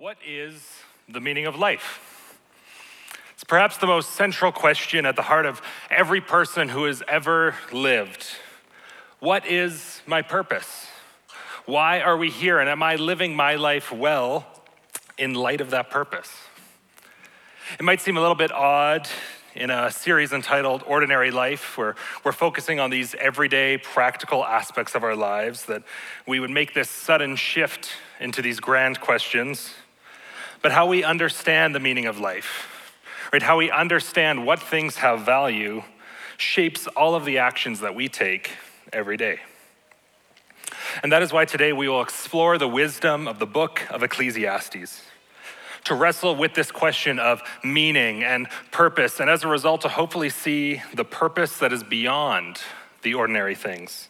What 0.00 0.16
is 0.26 0.66
the 1.10 1.20
meaning 1.20 1.44
of 1.44 1.58
life? 1.58 2.38
It's 3.34 3.44
perhaps 3.44 3.76
the 3.76 3.86
most 3.86 4.12
central 4.12 4.50
question 4.50 5.04
at 5.04 5.14
the 5.14 5.20
heart 5.20 5.44
of 5.44 5.60
every 5.90 6.22
person 6.22 6.70
who 6.70 6.84
has 6.84 7.02
ever 7.06 7.54
lived. 7.70 8.24
What 9.18 9.44
is 9.46 10.00
my 10.06 10.22
purpose? 10.22 10.86
Why 11.66 12.00
are 12.00 12.16
we 12.16 12.30
here? 12.30 12.60
And 12.60 12.70
am 12.70 12.82
I 12.82 12.96
living 12.96 13.36
my 13.36 13.56
life 13.56 13.92
well 13.92 14.46
in 15.18 15.34
light 15.34 15.60
of 15.60 15.68
that 15.72 15.90
purpose? 15.90 16.32
It 17.78 17.82
might 17.82 18.00
seem 18.00 18.16
a 18.16 18.22
little 18.22 18.34
bit 18.34 18.52
odd 18.52 19.06
in 19.54 19.68
a 19.68 19.90
series 19.90 20.32
entitled 20.32 20.82
Ordinary 20.86 21.30
Life, 21.30 21.76
where 21.76 21.94
we're 22.24 22.32
focusing 22.32 22.80
on 22.80 22.88
these 22.88 23.14
everyday 23.16 23.76
practical 23.76 24.46
aspects 24.46 24.94
of 24.94 25.04
our 25.04 25.14
lives, 25.14 25.66
that 25.66 25.82
we 26.26 26.40
would 26.40 26.48
make 26.48 26.72
this 26.72 26.88
sudden 26.88 27.36
shift 27.36 27.90
into 28.18 28.40
these 28.40 28.60
grand 28.60 28.98
questions 28.98 29.74
but 30.62 30.72
how 30.72 30.86
we 30.86 31.04
understand 31.04 31.74
the 31.74 31.80
meaning 31.80 32.06
of 32.06 32.18
life, 32.18 32.92
right? 33.32 33.42
How 33.42 33.56
we 33.56 33.70
understand 33.70 34.46
what 34.46 34.60
things 34.60 34.96
have 34.96 35.22
value 35.22 35.82
shapes 36.36 36.86
all 36.88 37.14
of 37.14 37.24
the 37.24 37.38
actions 37.38 37.80
that 37.80 37.94
we 37.94 38.08
take 38.08 38.52
every 38.92 39.16
day. 39.16 39.40
And 41.02 41.12
that 41.12 41.22
is 41.22 41.32
why 41.32 41.44
today 41.44 41.72
we 41.72 41.88
will 41.88 42.02
explore 42.02 42.58
the 42.58 42.68
wisdom 42.68 43.28
of 43.28 43.38
the 43.38 43.46
book 43.46 43.82
of 43.90 44.02
Ecclesiastes 44.02 45.02
to 45.84 45.94
wrestle 45.94 46.36
with 46.36 46.54
this 46.54 46.70
question 46.70 47.18
of 47.18 47.42
meaning 47.64 48.22
and 48.22 48.48
purpose, 48.70 49.20
and 49.20 49.30
as 49.30 49.44
a 49.44 49.48
result, 49.48 49.80
to 49.82 49.88
hopefully 49.88 50.28
see 50.28 50.82
the 50.94 51.04
purpose 51.04 51.58
that 51.58 51.72
is 51.72 51.82
beyond 51.82 52.60
the 53.02 53.14
ordinary 53.14 53.54
things 53.54 54.08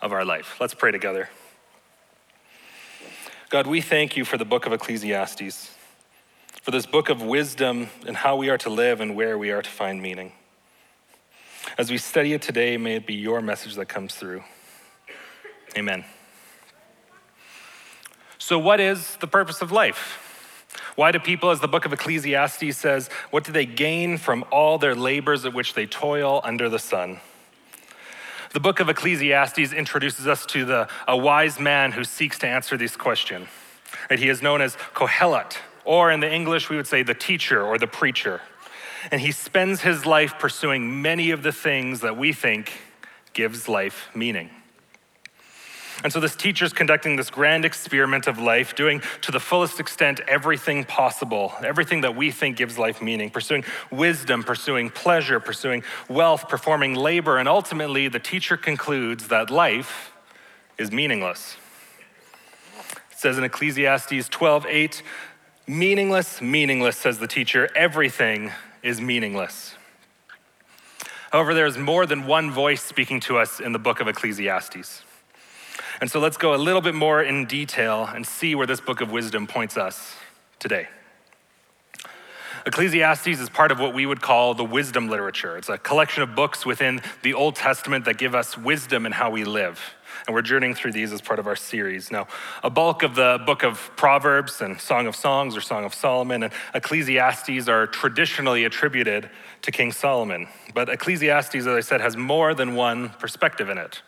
of 0.00 0.12
our 0.12 0.24
life. 0.24 0.56
Let's 0.60 0.74
pray 0.74 0.90
together. 0.90 1.30
God, 3.50 3.66
we 3.66 3.80
thank 3.80 4.14
you 4.14 4.26
for 4.26 4.36
the 4.36 4.44
book 4.44 4.66
of 4.66 4.74
Ecclesiastes 4.74 5.70
for 6.60 6.70
this 6.70 6.84
book 6.84 7.08
of 7.08 7.22
wisdom 7.22 7.88
and 8.06 8.14
how 8.14 8.36
we 8.36 8.50
are 8.50 8.58
to 8.58 8.68
live 8.68 9.00
and 9.00 9.16
where 9.16 9.38
we 9.38 9.50
are 9.50 9.62
to 9.62 9.70
find 9.70 10.02
meaning. 10.02 10.32
As 11.78 11.90
we 11.90 11.96
study 11.96 12.34
it 12.34 12.42
today, 12.42 12.76
may 12.76 12.96
it 12.96 13.06
be 13.06 13.14
your 13.14 13.40
message 13.40 13.76
that 13.76 13.86
comes 13.86 14.14
through. 14.14 14.44
Amen. 15.78 16.04
So, 18.36 18.58
what 18.58 18.80
is 18.80 19.16
the 19.16 19.26
purpose 19.26 19.62
of 19.62 19.72
life? 19.72 20.66
Why 20.94 21.10
do 21.10 21.18
people, 21.18 21.50
as 21.50 21.60
the 21.60 21.68
book 21.68 21.86
of 21.86 21.92
Ecclesiastes 21.94 22.76
says, 22.76 23.08
what 23.30 23.44
do 23.44 23.52
they 23.52 23.64
gain 23.64 24.18
from 24.18 24.44
all 24.52 24.76
their 24.76 24.94
labors 24.94 25.46
at 25.46 25.54
which 25.54 25.72
they 25.72 25.86
toil 25.86 26.42
under 26.44 26.68
the 26.68 26.78
sun? 26.78 27.20
The 28.52 28.60
book 28.60 28.80
of 28.80 28.88
Ecclesiastes 28.88 29.72
introduces 29.72 30.26
us 30.26 30.46
to 30.46 30.64
the, 30.64 30.88
a 31.06 31.16
wise 31.16 31.60
man 31.60 31.92
who 31.92 32.04
seeks 32.04 32.38
to 32.38 32.46
answer 32.46 32.76
this 32.76 32.96
question. 32.96 33.46
Right? 34.08 34.18
He 34.18 34.28
is 34.28 34.40
known 34.40 34.62
as 34.62 34.76
Kohelet, 34.94 35.58
or 35.84 36.10
in 36.10 36.20
the 36.20 36.32
English, 36.32 36.70
we 36.70 36.76
would 36.76 36.86
say 36.86 37.02
the 37.02 37.14
teacher 37.14 37.62
or 37.62 37.78
the 37.78 37.86
preacher. 37.86 38.40
And 39.10 39.20
he 39.20 39.32
spends 39.32 39.82
his 39.82 40.06
life 40.06 40.38
pursuing 40.38 41.02
many 41.02 41.30
of 41.30 41.42
the 41.42 41.52
things 41.52 42.00
that 42.00 42.16
we 42.16 42.32
think 42.32 42.72
gives 43.32 43.68
life 43.68 44.08
meaning. 44.14 44.50
And 46.04 46.12
so 46.12 46.20
this 46.20 46.36
teacher 46.36 46.64
is 46.64 46.72
conducting 46.72 47.16
this 47.16 47.28
grand 47.28 47.64
experiment 47.64 48.28
of 48.28 48.38
life, 48.38 48.76
doing 48.76 49.02
to 49.22 49.32
the 49.32 49.40
fullest 49.40 49.80
extent 49.80 50.20
everything 50.28 50.84
possible, 50.84 51.52
everything 51.64 52.02
that 52.02 52.14
we 52.14 52.30
think 52.30 52.56
gives 52.56 52.78
life 52.78 53.02
meaning, 53.02 53.30
pursuing 53.30 53.64
wisdom, 53.90 54.44
pursuing 54.44 54.90
pleasure, 54.90 55.40
pursuing 55.40 55.82
wealth, 56.08 56.48
performing 56.48 56.94
labor, 56.94 57.38
and 57.38 57.48
ultimately 57.48 58.06
the 58.06 58.20
teacher 58.20 58.56
concludes 58.56 59.28
that 59.28 59.50
life 59.50 60.12
is 60.78 60.92
meaningless. 60.92 61.56
It 63.10 63.18
says 63.18 63.36
in 63.36 63.42
Ecclesiastes 63.42 64.28
12:8, 64.28 65.02
Meaningless, 65.66 66.40
meaningless, 66.40 66.96
says 66.96 67.18
the 67.18 67.26
teacher. 67.26 67.68
Everything 67.76 68.52
is 68.82 69.02
meaningless. 69.02 69.74
However, 71.30 71.52
there 71.52 71.66
is 71.66 71.76
more 71.76 72.06
than 72.06 72.26
one 72.26 72.50
voice 72.50 72.82
speaking 72.82 73.20
to 73.20 73.36
us 73.36 73.60
in 73.60 73.72
the 73.72 73.78
book 73.78 74.00
of 74.00 74.08
Ecclesiastes. 74.08 75.02
And 76.00 76.10
so 76.10 76.20
let's 76.20 76.36
go 76.36 76.54
a 76.54 76.56
little 76.56 76.80
bit 76.80 76.94
more 76.94 77.22
in 77.22 77.46
detail 77.46 78.04
and 78.04 78.26
see 78.26 78.54
where 78.54 78.66
this 78.66 78.80
book 78.80 79.00
of 79.00 79.10
wisdom 79.10 79.46
points 79.46 79.76
us 79.76 80.14
today. 80.58 80.88
Ecclesiastes 82.66 83.26
is 83.26 83.48
part 83.48 83.72
of 83.72 83.80
what 83.80 83.94
we 83.94 84.04
would 84.04 84.20
call 84.20 84.54
the 84.54 84.64
wisdom 84.64 85.08
literature. 85.08 85.56
It's 85.56 85.68
a 85.68 85.78
collection 85.78 86.22
of 86.22 86.34
books 86.34 86.66
within 86.66 87.00
the 87.22 87.34
Old 87.34 87.56
Testament 87.56 88.04
that 88.04 88.18
give 88.18 88.34
us 88.34 88.58
wisdom 88.58 89.06
in 89.06 89.12
how 89.12 89.30
we 89.30 89.44
live 89.44 89.80
and 90.26 90.34
we're 90.34 90.42
journeying 90.42 90.74
through 90.74 90.92
these 90.92 91.12
as 91.12 91.20
part 91.20 91.38
of 91.38 91.46
our 91.46 91.56
series. 91.56 92.10
Now, 92.10 92.26
a 92.62 92.70
bulk 92.70 93.02
of 93.02 93.14
the 93.14 93.40
book 93.44 93.62
of 93.62 93.90
Proverbs 93.96 94.60
and 94.60 94.80
Song 94.80 95.06
of 95.06 95.14
Songs 95.14 95.56
or 95.56 95.60
Song 95.60 95.84
of 95.84 95.94
Solomon 95.94 96.42
and 96.42 96.52
Ecclesiastes 96.74 97.68
are 97.68 97.86
traditionally 97.86 98.64
attributed 98.64 99.30
to 99.62 99.70
King 99.70 99.92
Solomon. 99.92 100.48
But 100.74 100.88
Ecclesiastes, 100.88 101.54
as 101.54 101.66
I 101.66 101.80
said, 101.80 102.00
has 102.00 102.16
more 102.16 102.54
than 102.54 102.74
one 102.74 103.10
perspective 103.10 103.68
in 103.68 103.78
it. 103.78 104.02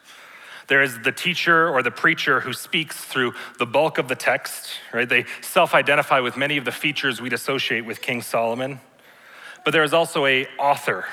There 0.70 0.82
is 0.82 1.00
the 1.00 1.10
teacher 1.10 1.69
or 1.69 1.82
the 1.82 1.91
preacher 1.91 2.38
who 2.38 2.53
speaks 2.53 2.97
through 2.97 3.34
the 3.58 3.66
bulk 3.66 3.98
of 3.98 4.06
the 4.06 4.14
text, 4.14 4.70
right? 4.94 5.08
They 5.08 5.25
self 5.41 5.75
identify 5.75 6.20
with 6.20 6.36
many 6.36 6.58
of 6.58 6.64
the 6.64 6.70
features 6.70 7.20
we'd 7.20 7.32
associate 7.32 7.81
with 7.81 8.00
King 8.00 8.22
Solomon. 8.22 8.78
But 9.64 9.72
there 9.72 9.82
is 9.82 9.92
also 9.92 10.26
a 10.26 10.47
author 10.60 11.06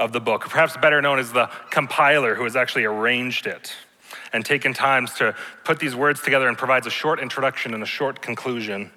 of 0.00 0.12
the 0.12 0.18
book, 0.18 0.40
perhaps 0.48 0.76
better 0.76 1.00
known 1.00 1.20
as 1.20 1.30
the 1.30 1.48
compiler 1.70 2.34
who 2.34 2.42
has 2.42 2.56
actually 2.56 2.84
arranged 2.84 3.46
it 3.46 3.72
and 4.32 4.44
taken 4.44 4.74
times 4.74 5.14
to 5.14 5.36
put 5.62 5.78
these 5.78 5.94
words 5.94 6.20
together 6.20 6.48
and 6.48 6.58
provides 6.58 6.88
a 6.88 6.90
short 6.90 7.20
introduction 7.20 7.74
and 7.74 7.84
a 7.84 7.86
short 7.86 8.20
conclusion 8.20 8.90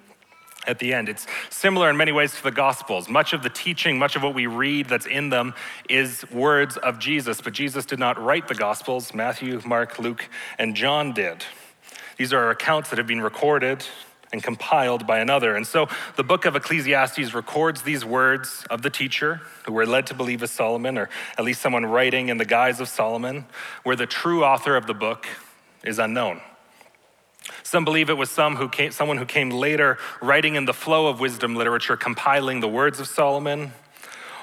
at 0.66 0.78
the 0.78 0.92
end. 0.92 1.08
It's 1.08 1.26
similar 1.50 1.90
in 1.90 1.96
many 1.96 2.12
ways 2.12 2.34
to 2.34 2.42
the 2.42 2.50
Gospels. 2.50 3.08
Much 3.08 3.32
of 3.32 3.42
the 3.42 3.50
teaching, 3.50 3.98
much 3.98 4.16
of 4.16 4.22
what 4.22 4.34
we 4.34 4.46
read 4.46 4.88
that's 4.88 5.06
in 5.06 5.30
them 5.30 5.54
is 5.88 6.24
words 6.30 6.76
of 6.76 6.98
Jesus, 6.98 7.40
but 7.40 7.52
Jesus 7.52 7.84
did 7.86 7.98
not 7.98 8.22
write 8.22 8.48
the 8.48 8.54
Gospels. 8.54 9.14
Matthew, 9.14 9.60
Mark, 9.64 9.98
Luke, 9.98 10.28
and 10.58 10.74
John 10.74 11.12
did. 11.12 11.44
These 12.16 12.32
are 12.32 12.50
accounts 12.50 12.90
that 12.90 12.98
have 12.98 13.06
been 13.06 13.20
recorded 13.20 13.84
and 14.32 14.42
compiled 14.42 15.06
by 15.06 15.20
another. 15.20 15.54
And 15.54 15.64
so 15.66 15.88
the 16.16 16.24
book 16.24 16.44
of 16.44 16.56
Ecclesiastes 16.56 17.34
records 17.34 17.82
these 17.82 18.04
words 18.04 18.66
of 18.68 18.82
the 18.82 18.90
teacher, 18.90 19.40
who 19.64 19.72
we're 19.72 19.86
led 19.86 20.08
to 20.08 20.14
believe 20.14 20.42
is 20.42 20.50
Solomon, 20.50 20.98
or 20.98 21.08
at 21.38 21.44
least 21.44 21.62
someone 21.62 21.86
writing 21.86 22.30
in 22.30 22.36
the 22.36 22.44
guise 22.44 22.80
of 22.80 22.88
Solomon, 22.88 23.46
where 23.84 23.94
the 23.94 24.06
true 24.06 24.44
author 24.44 24.76
of 24.76 24.86
the 24.88 24.94
book 24.94 25.28
is 25.84 26.00
unknown. 26.00 26.40
Some 27.62 27.84
believe 27.84 28.10
it 28.10 28.16
was 28.16 28.30
some 28.30 28.56
who 28.56 28.68
came, 28.68 28.90
someone 28.90 29.18
who 29.18 29.24
came 29.24 29.50
later, 29.50 29.98
writing 30.20 30.54
in 30.54 30.64
the 30.64 30.74
flow 30.74 31.06
of 31.08 31.20
wisdom 31.20 31.56
literature, 31.56 31.96
compiling 31.96 32.60
the 32.60 32.68
words 32.68 33.00
of 33.00 33.06
Solomon 33.06 33.72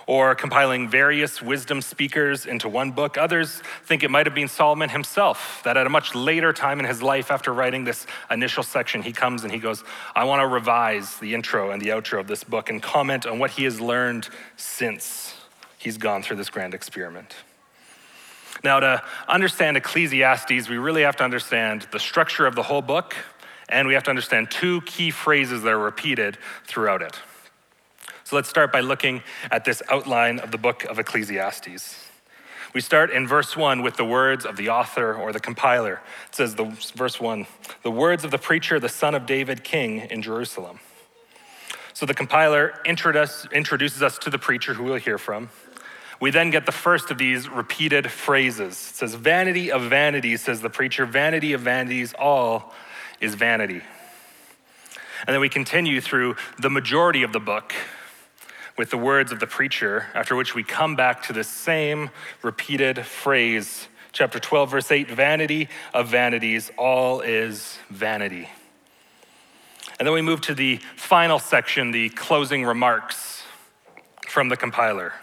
or 0.08 0.36
compiling 0.36 0.90
various 0.90 1.42
wisdom 1.42 1.82
speakers 1.82 2.46
into 2.46 2.68
one 2.68 2.92
book. 2.92 3.18
Others 3.18 3.62
think 3.86 4.04
it 4.04 4.12
might 4.12 4.26
have 4.26 4.36
been 4.36 4.48
Solomon 4.48 4.90
himself, 4.90 5.62
that 5.64 5.78
at 5.78 5.88
a 5.88 5.90
much 5.90 6.16
later 6.16 6.52
time 6.52 6.80
in 6.80 6.86
his 6.86 7.02
life, 7.02 7.32
after 7.32 7.54
writing 7.54 7.84
this 7.84 8.06
initial 8.30 8.64
section, 8.64 9.02
he 9.02 9.14
comes 9.14 9.44
and 9.44 9.54
he 9.54 9.60
goes, 9.60 9.84
I 10.16 10.26
want 10.26 10.42
to 10.42 10.48
revise 10.48 11.18
the 11.20 11.34
intro 11.34 11.72
and 11.72 11.82
the 11.82 11.90
outro 11.90 12.20
of 12.20 12.28
this 12.28 12.44
book 12.44 12.70
and 12.70 12.82
comment 12.82 13.26
on 13.26 13.40
what 13.40 13.52
he 13.52 13.64
has 13.64 13.80
learned 13.80 14.28
since 14.58 15.36
he's 15.78 15.98
gone 15.98 16.24
through 16.24 16.38
this 16.38 16.50
grand 16.50 16.74
experiment. 16.74 17.36
Now, 18.64 18.80
to 18.80 19.04
understand 19.28 19.78
Ecclesiastes, 19.78 20.70
we 20.70 20.78
really 20.78 21.02
have 21.02 21.16
to 21.18 21.24
understand 21.24 21.88
the 21.92 22.00
structure 22.00 22.46
of 22.46 22.56
the 22.56 22.64
whole 22.64 22.82
book, 22.82 23.16
and 23.68 23.88
we 23.88 23.96
have 23.96 24.04
to 24.04 24.10
understand 24.10 24.52
two 24.52 24.82
key 24.82 25.10
phrases 25.10 25.64
that 25.64 25.74
are 25.74 25.80
repeated 25.80 26.38
throughout 26.66 27.02
it. 27.02 27.20
So 28.24 28.36
let's 28.36 28.50
start 28.50 28.72
by 28.72 28.82
looking 28.82 29.24
at 29.50 29.66
this 29.66 29.82
outline 29.90 30.40
of 30.40 30.52
the 30.52 30.58
book 30.58 30.84
of 30.86 31.00
Ecclesiastes. 31.00 32.08
We 32.74 32.80
start 32.80 33.12
in 33.12 33.28
verse 33.28 33.58
1 33.58 33.82
with 33.82 33.98
the 33.98 34.06
words 34.06 34.46
of 34.46 34.56
the 34.56 34.70
author 34.70 35.14
or 35.14 35.34
the 35.34 35.42
compiler. 35.42 36.02
It 36.30 36.36
says, 36.36 36.56
the, 36.56 36.66
verse 36.96 37.20
1, 37.20 37.46
the 37.84 37.92
words 37.92 38.24
of 38.24 38.32
the 38.32 38.38
preacher, 38.38 38.80
the 38.80 38.88
son 38.88 39.16
of 39.16 39.26
David, 39.26 39.64
king 39.64 40.00
in 40.10 40.22
Jerusalem. 40.22 40.80
So 41.94 42.06
the 42.06 42.14
compiler 42.14 42.74
introduce, 42.86 43.46
introduces 43.52 44.02
us 44.02 44.18
to 44.20 44.30
the 44.30 44.40
preacher 44.40 44.76
who 44.76 44.84
we'll 44.84 44.96
hear 44.96 45.18
from. 45.18 45.50
We 46.22 46.30
then 46.30 46.52
get 46.52 46.68
the 46.68 46.72
first 46.72 47.10
of 47.10 47.18
these 47.18 47.50
repeated 47.50 48.12
phrases. 48.12 48.74
It 48.74 48.96
says, 48.96 49.16
Vanity 49.16 49.72
of 49.72 49.82
vanities, 49.82 50.42
says 50.42 50.62
the 50.62 50.70
preacher, 50.70 51.08
vanity 51.08 51.54
of 51.54 51.62
vanities, 51.62 52.14
all 52.14 52.74
is 53.20 53.34
vanity. 53.34 53.82
And 55.26 55.34
then 55.34 55.42
we 55.42 55.50
continue 55.50 56.00
through 56.00 56.36
the 56.60 56.70
majority 56.70 57.24
of 57.24 57.34
the 57.34 57.40
book 57.40 57.74
with 58.78 58.92
the 58.92 58.98
words 58.98 59.32
of 59.32 59.40
the 59.40 59.48
preacher, 59.48 60.08
after 60.14 60.36
which 60.36 60.54
we 60.54 60.64
come 60.64 60.96
back 60.96 61.24
to 61.24 61.34
the 61.34 61.44
same 61.44 62.12
repeated 62.44 63.04
phrase. 63.04 63.88
Chapter 64.12 64.40
12, 64.40 64.72
verse 64.72 64.92
8 64.92 65.10
Vanity 65.10 65.70
of 65.92 66.08
vanities, 66.08 66.70
all 66.78 67.22
is 67.22 67.80
vanity. 67.90 68.48
And 70.00 70.08
then 70.08 70.14
we 70.14 70.22
move 70.22 70.42
to 70.42 70.54
the 70.54 70.80
final 70.96 71.40
section, 71.40 71.90
the 71.90 72.10
closing 72.10 72.64
remarks 72.64 73.42
from 74.28 74.50
the 74.50 74.58
compiler. 74.58 75.14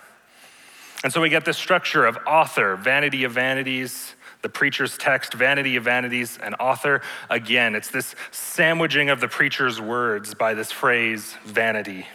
And 1.04 1.12
so 1.12 1.20
we 1.20 1.28
get 1.28 1.44
this 1.44 1.56
structure 1.56 2.04
of 2.04 2.18
author, 2.26 2.76
vanity 2.76 3.24
of 3.24 3.32
vanities, 3.32 4.14
the 4.42 4.48
preacher's 4.48 4.96
text, 4.98 5.34
vanity 5.34 5.76
of 5.76 5.84
vanities, 5.84 6.38
and 6.42 6.54
author. 6.58 7.02
Again, 7.30 7.74
it's 7.74 7.88
this 7.88 8.14
sandwiching 8.30 9.10
of 9.10 9.20
the 9.20 9.28
preacher's 9.28 9.80
words 9.80 10.34
by 10.34 10.54
this 10.54 10.72
phrase, 10.72 11.34
vanity. 11.44 12.06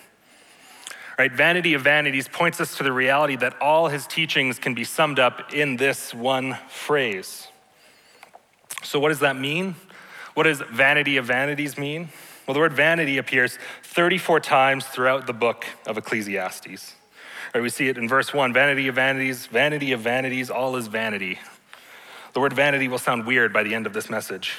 Right? 1.18 1.32
Vanity 1.32 1.74
of 1.76 1.82
vanities 1.82 2.28
points 2.28 2.60
us 2.60 2.78
to 2.78 2.84
the 2.84 2.92
reality 2.92 3.36
that 3.38 3.62
all 3.62 3.88
his 3.88 4.08
teachings 4.08 4.58
can 4.58 4.74
be 4.74 4.84
summed 4.84 5.20
up 5.20 5.54
in 5.54 5.78
this 5.78 6.14
one 6.14 6.58
phrase. 6.70 7.48
So, 8.84 9.00
what 9.00 9.10
does 9.10 9.20
that 9.20 9.38
mean? 9.38 9.76
What 10.34 10.44
does 10.44 10.62
vanity 10.62 11.18
of 11.18 11.26
vanities 11.26 11.78
mean? 11.78 12.10
Well, 12.48 12.54
the 12.54 12.60
word 12.60 12.74
vanity 12.74 13.18
appears 13.18 13.58
34 13.84 14.40
times 14.40 14.86
throughout 14.86 15.28
the 15.28 15.34
book 15.34 15.66
of 15.86 15.98
Ecclesiastes. 15.98 16.96
Right, 17.54 17.62
we 17.62 17.70
see 17.70 17.88
it 17.88 18.00
in 18.00 18.10
verse 18.10 18.34
1 18.34 18.52
vanity 18.52 18.88
of 18.88 18.96
vanities, 18.96 19.46
vanity 19.46 19.92
of 19.92 20.00
vanities, 20.00 20.50
all 20.50 20.76
is 20.76 20.88
vanity. 20.88 21.38
The 22.34 22.40
word 22.40 22.54
vanity 22.54 22.88
will 22.88 22.98
sound 22.98 23.28
weird 23.28 23.54
by 23.54 23.62
the 23.62 23.76
end 23.76 23.86
of 23.86 23.94
this 23.94 24.10
message. 24.10 24.56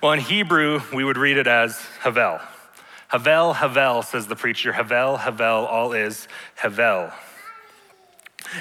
Well, 0.00 0.12
in 0.12 0.20
Hebrew, 0.20 0.80
we 0.94 1.02
would 1.02 1.16
read 1.16 1.38
it 1.38 1.48
as 1.48 1.80
Havel. 2.02 2.38
Havel, 3.08 3.54
Havel, 3.54 4.02
says 4.02 4.28
the 4.28 4.36
preacher. 4.36 4.72
Havel, 4.72 5.16
Havel, 5.16 5.66
all 5.66 5.92
is 5.92 6.28
Havel. 6.54 7.10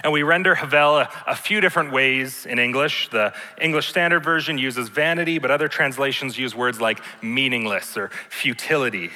And 0.03 0.11
we 0.11 0.23
render 0.23 0.55
Havel 0.55 0.97
a, 0.97 1.09
a, 1.27 1.35
few 1.35 1.61
different 1.61 1.91
ways 1.91 2.47
in 2.47 2.57
English. 2.57 3.09
The 3.09 3.33
English 3.61 3.87
Standard 3.87 4.23
Version 4.23 4.57
uses 4.57 4.89
vanity, 4.89 5.37
but 5.37 5.51
other 5.51 5.67
translations 5.67 6.39
use 6.39 6.55
words 6.55 6.81
like 6.81 7.01
meaningless 7.21 7.95
or 7.95 8.09
futility. 8.29 9.11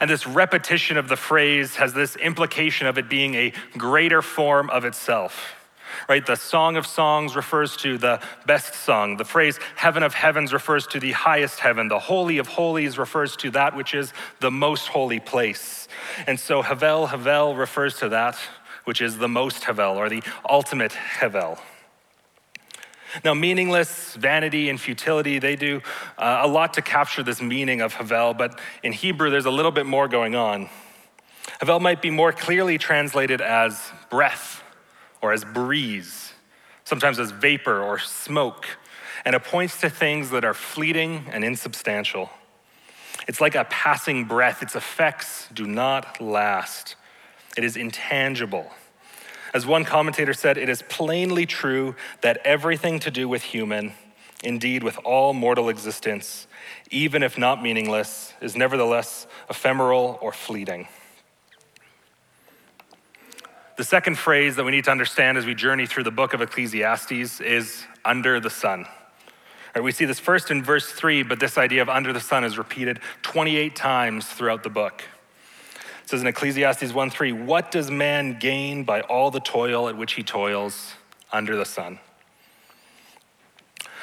And 0.00 0.08
this 0.08 0.26
repetition 0.26 0.96
of 0.96 1.08
the 1.08 1.16
phrase 1.16 1.76
has 1.76 1.92
this 1.92 2.16
implication 2.16 2.86
of 2.86 2.98
it 2.98 3.08
being 3.08 3.34
a 3.34 3.52
greater 3.76 4.22
form 4.22 4.70
of 4.70 4.84
itself 4.84 5.54
right? 6.08 6.24
The 6.24 6.36
Song 6.36 6.76
of 6.76 6.86
Songs 6.86 7.36
refers 7.36 7.76
to 7.78 7.98
the 7.98 8.20
best 8.46 8.74
song. 8.74 9.16
The 9.16 9.24
phrase 9.24 9.58
heaven 9.76 10.02
of 10.02 10.14
heavens 10.14 10.52
refers 10.52 10.86
to 10.88 11.00
the 11.00 11.12
highest 11.12 11.60
heaven. 11.60 11.88
The 11.88 11.98
holy 11.98 12.38
of 12.38 12.46
holies 12.46 12.98
refers 12.98 13.36
to 13.36 13.50
that 13.52 13.76
which 13.76 13.94
is 13.94 14.12
the 14.40 14.50
most 14.50 14.88
holy 14.88 15.20
place. 15.20 15.88
And 16.26 16.38
so 16.38 16.62
Havel, 16.62 17.06
Havel 17.06 17.56
refers 17.56 17.98
to 17.98 18.08
that 18.10 18.38
which 18.84 19.00
is 19.00 19.18
the 19.18 19.28
most 19.28 19.64
Havel 19.64 19.96
or 19.96 20.08
the 20.08 20.22
ultimate 20.48 20.92
Havel. 20.92 21.58
Now, 23.24 23.34
meaningless, 23.34 24.14
vanity, 24.14 24.68
and 24.68 24.80
futility, 24.80 25.38
they 25.38 25.56
do 25.56 25.80
uh, 26.16 26.40
a 26.42 26.48
lot 26.48 26.74
to 26.74 26.82
capture 26.82 27.22
this 27.22 27.40
meaning 27.40 27.80
of 27.80 27.94
Havel, 27.94 28.34
but 28.34 28.58
in 28.82 28.92
Hebrew, 28.92 29.30
there's 29.30 29.46
a 29.46 29.50
little 29.50 29.70
bit 29.70 29.86
more 29.86 30.08
going 30.08 30.34
on. 30.34 30.68
Havel 31.60 31.80
might 31.80 32.02
be 32.02 32.10
more 32.10 32.32
clearly 32.32 32.78
translated 32.78 33.40
as 33.40 33.80
breath 34.10 34.62
or 35.22 35.32
as 35.32 35.44
breeze, 35.44 36.32
sometimes 36.84 37.18
as 37.18 37.30
vapor 37.30 37.82
or 37.82 37.98
smoke, 37.98 38.66
and 39.24 39.34
it 39.34 39.42
points 39.42 39.80
to 39.80 39.90
things 39.90 40.30
that 40.30 40.44
are 40.44 40.54
fleeting 40.54 41.26
and 41.32 41.44
insubstantial. 41.44 42.30
It's 43.26 43.40
like 43.40 43.54
a 43.54 43.64
passing 43.64 44.24
breath, 44.24 44.62
its 44.62 44.74
effects 44.74 45.48
do 45.52 45.66
not 45.66 46.20
last. 46.20 46.96
It 47.56 47.64
is 47.64 47.76
intangible. 47.76 48.70
As 49.58 49.66
one 49.66 49.84
commentator 49.84 50.34
said, 50.34 50.56
it 50.56 50.68
is 50.68 50.82
plainly 50.82 51.44
true 51.44 51.96
that 52.20 52.38
everything 52.44 53.00
to 53.00 53.10
do 53.10 53.28
with 53.28 53.42
human, 53.42 53.92
indeed 54.44 54.84
with 54.84 54.96
all 55.02 55.34
mortal 55.34 55.68
existence, 55.68 56.46
even 56.92 57.24
if 57.24 57.36
not 57.36 57.60
meaningless, 57.60 58.34
is 58.40 58.54
nevertheless 58.54 59.26
ephemeral 59.50 60.16
or 60.22 60.30
fleeting. 60.30 60.86
The 63.76 63.82
second 63.82 64.16
phrase 64.16 64.54
that 64.54 64.62
we 64.62 64.70
need 64.70 64.84
to 64.84 64.92
understand 64.92 65.36
as 65.36 65.44
we 65.44 65.56
journey 65.56 65.86
through 65.86 66.04
the 66.04 66.12
book 66.12 66.34
of 66.34 66.40
Ecclesiastes 66.40 67.40
is 67.40 67.84
under 68.04 68.38
the 68.38 68.50
sun. 68.50 68.86
Right, 69.74 69.82
we 69.82 69.90
see 69.90 70.04
this 70.04 70.20
first 70.20 70.52
in 70.52 70.62
verse 70.62 70.86
3, 70.92 71.24
but 71.24 71.40
this 71.40 71.58
idea 71.58 71.82
of 71.82 71.88
under 71.88 72.12
the 72.12 72.20
sun 72.20 72.44
is 72.44 72.58
repeated 72.58 73.00
28 73.22 73.74
times 73.74 74.24
throughout 74.24 74.62
the 74.62 74.70
book. 74.70 75.02
It 76.08 76.12
says 76.12 76.22
in 76.22 76.26
Ecclesiastes 76.26 76.90
1:3, 76.92 77.32
What 77.44 77.70
does 77.70 77.90
man 77.90 78.38
gain 78.38 78.82
by 78.82 79.02
all 79.02 79.30
the 79.30 79.40
toil 79.40 79.90
at 79.90 79.96
which 79.98 80.14
he 80.14 80.22
toils 80.22 80.94
under 81.30 81.54
the 81.54 81.66
sun? 81.66 81.98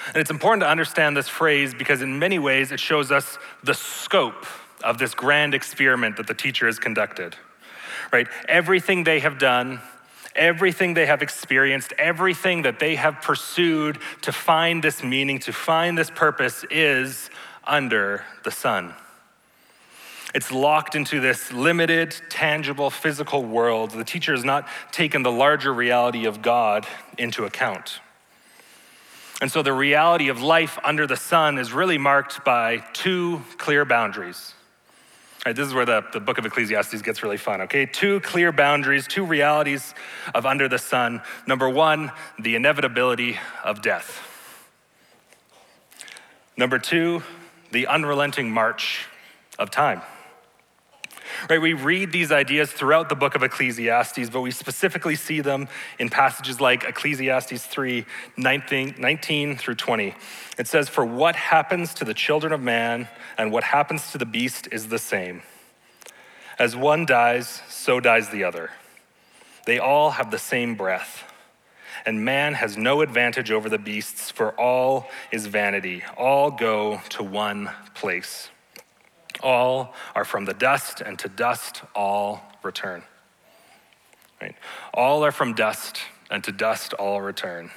And 0.09 0.17
it's 0.17 0.29
important 0.29 0.61
to 0.61 0.69
understand 0.69 1.17
this 1.17 1.27
phrase 1.27 1.73
because, 1.73 2.03
in 2.03 2.19
many 2.19 2.37
ways, 2.37 2.71
it 2.71 2.79
shows 2.79 3.11
us 3.11 3.39
the 3.63 3.73
scope 3.73 4.45
of 4.83 4.99
this 4.99 5.15
grand 5.15 5.55
experiment 5.55 6.17
that 6.17 6.27
the 6.27 6.35
teacher 6.35 6.67
has 6.67 6.77
conducted 6.77 7.35
right? 8.11 8.27
Everything 8.47 9.03
they 9.03 9.19
have 9.19 9.39
done, 9.39 9.81
everything 10.35 10.93
they 10.93 11.05
have 11.07 11.23
experienced, 11.23 11.91
everything 11.97 12.61
that 12.61 12.79
they 12.79 12.95
have 12.95 13.21
pursued 13.21 13.97
to 14.21 14.31
find 14.31 14.83
this 14.83 15.03
meaning, 15.03 15.39
to 15.39 15.51
find 15.51 15.97
this 15.97 16.11
purpose 16.11 16.63
is 16.69 17.31
under 17.65 18.23
the 18.43 18.51
sun. 18.51 18.93
It's 20.35 20.51
locked 20.51 20.93
into 20.93 21.19
this 21.19 21.51
limited, 21.51 22.15
tangible, 22.29 22.91
physical 22.91 23.43
world. 23.43 23.89
The 23.91 24.03
teacher 24.03 24.33
has 24.33 24.43
not 24.43 24.67
taken 24.91 25.23
the 25.23 25.31
larger 25.31 25.73
reality 25.73 26.25
of 26.25 26.43
God 26.43 26.85
into 27.17 27.45
account. 27.45 28.01
And 29.41 29.51
so 29.51 29.63
the 29.63 29.73
reality 29.73 30.29
of 30.29 30.41
life 30.43 30.77
under 30.83 31.07
the 31.07 31.17
sun 31.17 31.57
is 31.57 31.73
really 31.73 31.97
marked 31.97 32.45
by 32.45 32.83
two 32.93 33.41
clear 33.57 33.83
boundaries 33.85 34.53
this 35.53 35.67
is 35.67 35.75
where 35.75 35.85
the, 35.85 36.03
the 36.11 36.19
book 36.19 36.39
of 36.39 36.45
Ecclesiastes 36.45 37.03
gets 37.03 37.21
really 37.21 37.37
fun, 37.37 37.61
okay? 37.61 37.85
Two 37.85 38.19
clear 38.21 38.51
boundaries, 38.51 39.05
two 39.05 39.23
realities 39.23 39.93
of 40.33 40.45
under 40.45 40.67
the 40.67 40.79
sun. 40.79 41.21
Number 41.45 41.69
one, 41.69 42.11
the 42.39 42.55
inevitability 42.55 43.37
of 43.63 43.81
death. 43.83 44.23
Number 46.57 46.79
two, 46.79 47.21
the 47.71 47.85
unrelenting 47.85 48.49
march 48.49 49.05
of 49.59 49.69
time. 49.69 50.01
Right, 51.49 51.61
we 51.61 51.73
read 51.73 52.11
these 52.11 52.31
ideas 52.31 52.71
throughout 52.71 53.09
the 53.09 53.15
book 53.15 53.35
of 53.35 53.43
Ecclesiastes, 53.43 54.29
but 54.29 54.41
we 54.41 54.51
specifically 54.51 55.15
see 55.15 55.41
them 55.41 55.67
in 55.99 56.09
passages 56.09 56.61
like 56.61 56.83
Ecclesiastes 56.83 57.65
3 57.65 58.05
19, 58.37 58.95
19 58.97 59.57
through 59.57 59.75
20. 59.75 60.15
It 60.57 60.67
says, 60.67 60.89
For 60.89 61.05
what 61.05 61.35
happens 61.35 61.93
to 61.95 62.05
the 62.05 62.13
children 62.13 62.53
of 62.53 62.61
man 62.61 63.07
and 63.37 63.51
what 63.51 63.63
happens 63.63 64.11
to 64.11 64.17
the 64.17 64.25
beast 64.25 64.67
is 64.71 64.87
the 64.87 64.99
same. 64.99 65.41
As 66.57 66.75
one 66.75 67.05
dies, 67.05 67.61
so 67.69 67.99
dies 67.99 68.29
the 68.29 68.43
other. 68.43 68.71
They 69.65 69.79
all 69.79 70.11
have 70.11 70.31
the 70.31 70.39
same 70.39 70.75
breath. 70.75 71.31
And 72.05 72.23
man 72.23 72.53
has 72.53 72.77
no 72.77 73.01
advantage 73.01 73.51
over 73.51 73.67
the 73.67 73.79
beasts, 73.79 74.29
for 74.29 74.51
all 74.59 75.09
is 75.31 75.47
vanity. 75.47 76.03
All 76.17 76.51
go 76.51 77.01
to 77.09 77.23
one 77.23 77.71
place. 77.95 78.49
All 79.41 79.93
are 80.15 80.25
from 80.25 80.45
the 80.45 80.53
dust, 80.53 81.01
and 81.01 81.19
to 81.19 81.29
dust 81.29 81.81
all 81.93 82.41
return. 82.63 83.03
Right? 84.41 84.55
All 84.93 85.23
are 85.23 85.31
from 85.31 85.53
dust, 85.53 85.99
and 86.29 86.43
to 86.43 86.51
dust 86.51 86.93
all 86.93 87.21
return. 87.21 87.71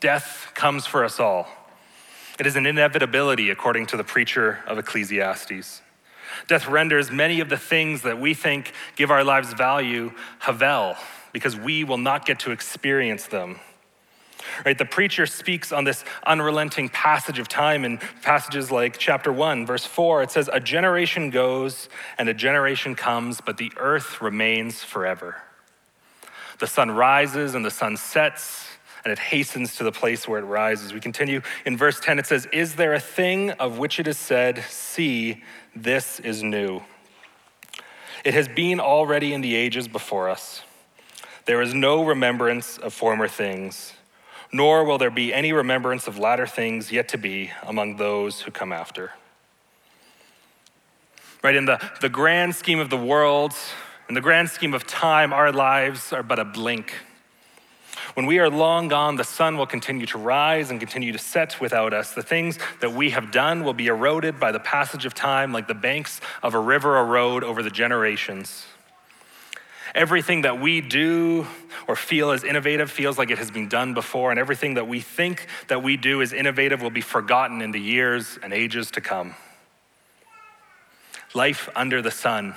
Death 0.00 0.52
comes 0.54 0.86
for 0.86 1.04
us 1.04 1.18
all. 1.18 1.48
It 2.38 2.46
is 2.46 2.56
an 2.56 2.66
inevitability, 2.66 3.50
according 3.50 3.86
to 3.86 3.96
the 3.96 4.04
preacher 4.04 4.60
of 4.66 4.78
Ecclesiastes. 4.78 5.82
Death 6.46 6.68
renders 6.68 7.10
many 7.10 7.40
of 7.40 7.48
the 7.48 7.56
things 7.56 8.02
that 8.02 8.20
we 8.20 8.34
think 8.34 8.72
give 8.96 9.10
our 9.10 9.24
lives 9.24 9.52
value 9.52 10.12
havel, 10.38 10.96
because 11.32 11.56
we 11.56 11.84
will 11.84 11.98
not 11.98 12.26
get 12.26 12.38
to 12.40 12.52
experience 12.52 13.26
them 13.26 13.58
Right? 14.64 14.76
The 14.76 14.84
preacher 14.84 15.26
speaks 15.26 15.72
on 15.72 15.84
this 15.84 16.04
unrelenting 16.26 16.88
passage 16.88 17.38
of 17.38 17.48
time 17.48 17.84
in 17.84 17.98
passages 18.22 18.70
like 18.70 18.98
chapter 18.98 19.32
1, 19.32 19.66
verse 19.66 19.84
4. 19.84 20.22
It 20.22 20.30
says, 20.30 20.48
A 20.52 20.60
generation 20.60 21.30
goes 21.30 21.88
and 22.18 22.28
a 22.28 22.34
generation 22.34 22.94
comes, 22.94 23.40
but 23.40 23.56
the 23.56 23.72
earth 23.76 24.20
remains 24.20 24.82
forever. 24.82 25.42
The 26.58 26.66
sun 26.66 26.90
rises 26.90 27.54
and 27.54 27.64
the 27.64 27.70
sun 27.70 27.96
sets, 27.96 28.66
and 29.04 29.12
it 29.12 29.18
hastens 29.18 29.76
to 29.76 29.84
the 29.84 29.92
place 29.92 30.26
where 30.26 30.40
it 30.40 30.44
rises. 30.44 30.92
We 30.92 31.00
continue 31.00 31.40
in 31.64 31.76
verse 31.76 32.00
10. 32.00 32.18
It 32.18 32.26
says, 32.26 32.46
Is 32.52 32.74
there 32.74 32.94
a 32.94 33.00
thing 33.00 33.52
of 33.52 33.78
which 33.78 34.00
it 34.00 34.08
is 34.08 34.18
said, 34.18 34.64
See, 34.68 35.44
this 35.74 36.18
is 36.20 36.42
new? 36.42 36.82
It 38.24 38.34
has 38.34 38.48
been 38.48 38.80
already 38.80 39.32
in 39.32 39.40
the 39.40 39.54
ages 39.54 39.86
before 39.86 40.28
us. 40.28 40.62
There 41.46 41.62
is 41.62 41.72
no 41.72 42.04
remembrance 42.04 42.76
of 42.76 42.92
former 42.92 43.28
things 43.28 43.94
nor 44.52 44.84
will 44.84 44.98
there 44.98 45.10
be 45.10 45.32
any 45.32 45.52
remembrance 45.52 46.06
of 46.06 46.18
latter 46.18 46.46
things 46.46 46.90
yet 46.90 47.08
to 47.08 47.18
be 47.18 47.50
among 47.62 47.96
those 47.96 48.42
who 48.42 48.50
come 48.50 48.72
after. 48.72 49.12
Right, 51.42 51.54
in 51.54 51.66
the, 51.66 51.80
the 52.00 52.08
grand 52.08 52.54
scheme 52.54 52.80
of 52.80 52.90
the 52.90 52.96
world, 52.96 53.52
in 54.08 54.14
the 54.14 54.20
grand 54.20 54.50
scheme 54.50 54.74
of 54.74 54.86
time, 54.86 55.32
our 55.32 55.52
lives 55.52 56.12
are 56.12 56.22
but 56.22 56.38
a 56.38 56.44
blink. 56.44 56.94
When 58.14 58.26
we 58.26 58.38
are 58.38 58.50
long 58.50 58.88
gone, 58.88 59.16
the 59.16 59.24
sun 59.24 59.56
will 59.56 59.66
continue 59.66 60.06
to 60.06 60.18
rise 60.18 60.70
and 60.70 60.80
continue 60.80 61.12
to 61.12 61.18
set 61.18 61.60
without 61.60 61.92
us. 61.92 62.14
The 62.14 62.22
things 62.22 62.58
that 62.80 62.92
we 62.92 63.10
have 63.10 63.30
done 63.30 63.64
will 63.64 63.74
be 63.74 63.86
eroded 63.86 64.40
by 64.40 64.50
the 64.50 64.58
passage 64.58 65.04
of 65.04 65.14
time, 65.14 65.52
like 65.52 65.68
the 65.68 65.74
banks 65.74 66.20
of 66.42 66.54
a 66.54 66.58
river 66.58 66.98
erode 66.98 67.44
over 67.44 67.62
the 67.62 67.70
generations. 67.70 68.66
Everything 69.94 70.42
that 70.42 70.60
we 70.60 70.80
do 70.80 71.46
or 71.86 71.96
feel 71.96 72.32
is 72.32 72.44
innovative 72.44 72.90
feels 72.90 73.18
like 73.18 73.30
it 73.30 73.38
has 73.38 73.50
been 73.50 73.68
done 73.68 73.94
before, 73.94 74.30
and 74.30 74.38
everything 74.38 74.74
that 74.74 74.86
we 74.86 75.00
think 75.00 75.46
that 75.68 75.82
we 75.82 75.96
do 75.96 76.20
is 76.20 76.32
innovative 76.32 76.82
will 76.82 76.90
be 76.90 77.00
forgotten 77.00 77.62
in 77.62 77.70
the 77.70 77.80
years 77.80 78.38
and 78.42 78.52
ages 78.52 78.90
to 78.92 79.00
come. 79.00 79.34
Life 81.34 81.68
under 81.76 82.02
the 82.02 82.10
sun, 82.10 82.56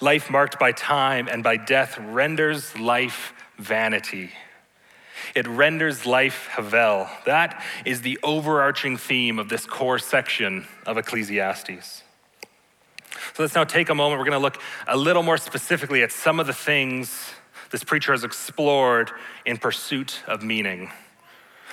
life 0.00 0.30
marked 0.30 0.58
by 0.58 0.72
time 0.72 1.28
and 1.28 1.42
by 1.42 1.56
death, 1.56 1.98
renders 1.98 2.78
life 2.78 3.32
vanity. 3.58 4.30
It 5.34 5.46
renders 5.46 6.06
life 6.06 6.48
Havel. 6.52 7.08
That 7.26 7.62
is 7.84 8.02
the 8.02 8.18
overarching 8.22 8.96
theme 8.96 9.38
of 9.38 9.48
this 9.48 9.66
core 9.66 9.98
section 9.98 10.66
of 10.86 10.96
Ecclesiastes. 10.96 12.02
So 13.34 13.42
let's 13.42 13.54
now 13.54 13.64
take 13.64 13.88
a 13.88 13.94
moment. 13.94 14.18
We're 14.18 14.26
going 14.26 14.38
to 14.40 14.42
look 14.42 14.60
a 14.86 14.96
little 14.96 15.22
more 15.22 15.38
specifically 15.38 16.02
at 16.02 16.12
some 16.12 16.40
of 16.40 16.46
the 16.46 16.52
things 16.52 17.32
this 17.70 17.84
preacher 17.84 18.12
has 18.12 18.24
explored 18.24 19.10
in 19.44 19.58
pursuit 19.58 20.22
of 20.26 20.42
meaning. 20.42 20.90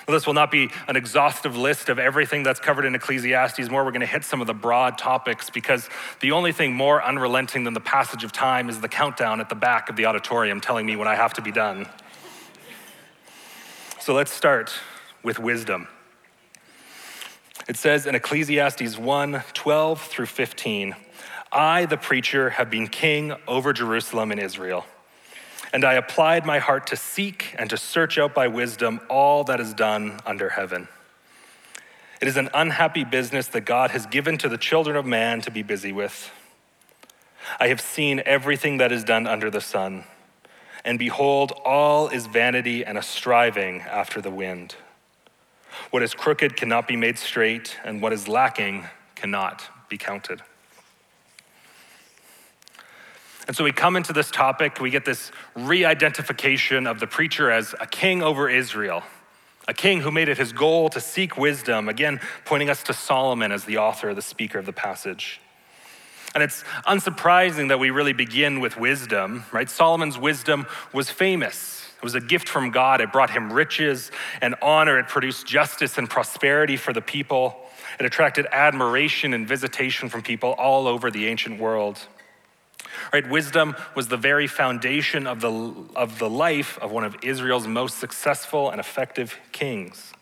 This 0.07 0.27
will 0.27 0.35
not 0.35 0.51
be 0.51 0.69
an 0.87 0.95
exhaustive 0.95 1.57
list 1.57 1.89
of 1.89 1.97
everything 1.97 2.43
that's 2.43 2.59
covered 2.59 2.85
in 2.85 2.93
Ecclesiastes. 2.93 3.69
More, 3.71 3.83
we're 3.83 3.91
going 3.91 4.01
to 4.01 4.07
hit 4.07 4.23
some 4.23 4.39
of 4.39 4.45
the 4.45 4.53
broad 4.53 4.99
topics 4.99 5.49
because 5.49 5.89
the 6.19 6.31
only 6.31 6.51
thing 6.51 6.73
more 6.73 7.03
unrelenting 7.03 7.63
than 7.63 7.73
the 7.73 7.79
passage 7.79 8.23
of 8.23 8.31
time 8.31 8.69
is 8.69 8.81
the 8.81 8.87
countdown 8.87 9.41
at 9.41 9.49
the 9.49 9.55
back 9.55 9.89
of 9.89 9.95
the 9.95 10.05
auditorium 10.05 10.61
telling 10.61 10.85
me 10.85 10.95
when 10.95 11.07
I 11.07 11.15
have 11.15 11.33
to 11.33 11.41
be 11.41 11.51
done. 11.51 11.87
So 13.99 14.13
let's 14.13 14.31
start 14.31 14.71
with 15.23 15.39
wisdom. 15.39 15.87
It 17.67 17.77
says 17.77 18.05
in 18.05 18.13
Ecclesiastes 18.13 18.99
1 18.99 19.43
12 19.53 20.01
through 20.01 20.27
15, 20.27 20.95
I, 21.55 21.85
the 21.85 21.97
preacher, 21.97 22.51
have 22.51 22.69
been 22.69 22.88
king 22.88 23.33
over 23.47 23.74
Jerusalem 23.74 24.31
and 24.31 24.39
Israel. 24.39 24.85
And 25.74 25.83
I 25.83 25.93
applied 25.93 26.45
my 26.45 26.59
heart 26.59 26.88
to 26.88 26.95
seek 26.95 27.55
and 27.57 27.69
to 27.69 27.77
search 27.77 28.17
out 28.17 28.35
by 28.35 28.47
wisdom 28.47 29.00
all 29.09 29.43
that 29.45 29.59
is 29.59 29.74
done 29.74 30.19
under 30.25 30.50
heaven. 30.50 30.88
It 32.21 32.27
is 32.27 32.38
an 32.38 32.50
unhappy 32.53 33.03
business 33.03 33.47
that 33.47 33.62
God 33.62 33.91
has 33.91 34.05
given 34.05 34.38
to 34.39 34.50
the 34.50 34.57
children 34.57 34.95
of 34.95 35.05
man 35.05 35.41
to 35.41 35.51
be 35.51 35.63
busy 35.63 35.91
with. 35.91 36.31
I 37.59 37.69
have 37.69 37.81
seen 37.81 38.21
everything 38.25 38.77
that 38.77 38.91
is 38.91 39.03
done 39.03 39.25
under 39.25 39.50
the 39.50 39.62
sun 39.62 40.03
and 40.85 41.00
behold, 41.00 41.51
all 41.65 42.09
is 42.09 42.27
vanity 42.27 42.85
and 42.85 42.95
a 42.97 43.01
striving 43.01 43.81
after 43.81 44.21
the 44.21 44.29
wind. 44.29 44.75
What 45.89 46.03
is 46.03 46.13
crooked 46.13 46.55
cannot 46.55 46.88
be 46.88 46.95
made 46.95 47.17
straight, 47.17 47.77
and 47.83 48.01
what 48.01 48.13
is 48.13 48.27
lacking 48.27 48.85
cannot 49.15 49.67
be 49.89 49.97
counted. 49.97 50.41
And 53.47 53.55
so 53.55 53.63
we 53.63 53.71
come 53.71 53.95
into 53.95 54.11
this 54.11 54.31
topic, 54.31 54.79
we 54.79 54.89
get 54.89 55.05
this 55.05 55.31
re 55.55 55.85
identification 55.85 56.87
of 56.87 56.99
the 56.99 57.07
preacher 57.07 57.51
as 57.51 57.75
a 57.79 57.85
king 57.85 58.23
over 58.23 58.49
Israel, 58.49 59.03
a 59.67 59.73
king 59.73 60.01
who 60.01 60.11
made 60.11 60.29
it 60.29 60.37
his 60.37 60.51
goal 60.51 60.89
to 60.89 60.99
seek 60.99 61.37
wisdom, 61.37 61.87
again, 61.87 62.19
pointing 62.43 62.69
us 62.69 62.81
to 62.83 62.93
Solomon 62.93 63.51
as 63.51 63.65
the 63.65 63.77
author, 63.77 64.13
the 64.13 64.21
speaker 64.21 64.57
of 64.57 64.65
the 64.65 64.73
passage. 64.73 65.39
And 66.33 66.43
it's 66.43 66.63
unsurprising 66.85 67.69
that 67.69 67.79
we 67.79 67.91
really 67.91 68.13
begin 68.13 68.59
with 68.59 68.77
wisdom, 68.77 69.45
right? 69.53 69.69
Solomon's 69.69 70.17
wisdom 70.17 70.67
was 70.91 71.09
famous. 71.09 71.87
It 71.97 72.03
was 72.03 72.13
a 72.13 72.19
gift 72.19 72.49
from 72.49 72.71
God. 72.71 72.99
It 72.99 73.13
brought 73.13 73.29
him 73.29 73.53
riches 73.53 74.11
and 74.41 74.55
honor. 74.61 74.99
It 74.99 75.07
produced 75.07 75.47
justice 75.47 75.97
and 75.97 76.09
prosperity 76.09 76.75
for 76.75 76.91
the 76.91 77.01
people. 77.01 77.55
It 77.99 78.05
attracted 78.05 78.47
admiration 78.51 79.33
and 79.33 79.47
visitation 79.47 80.09
from 80.09 80.23
people 80.23 80.51
all 80.53 80.87
over 80.87 81.09
the 81.09 81.27
ancient 81.27 81.59
world. 81.59 82.05
Right, 83.13 83.27
wisdom 83.29 83.75
was 83.95 84.07
the 84.07 84.17
very 84.17 84.47
foundation 84.47 85.27
of 85.27 85.41
the, 85.41 85.73
of 85.95 86.19
the 86.19 86.29
life 86.29 86.77
of 86.79 86.91
one 86.91 87.03
of 87.03 87.15
Israel's 87.23 87.67
most 87.67 87.97
successful 87.97 88.69
and 88.69 88.79
effective 88.79 89.37
kings. 89.51 90.13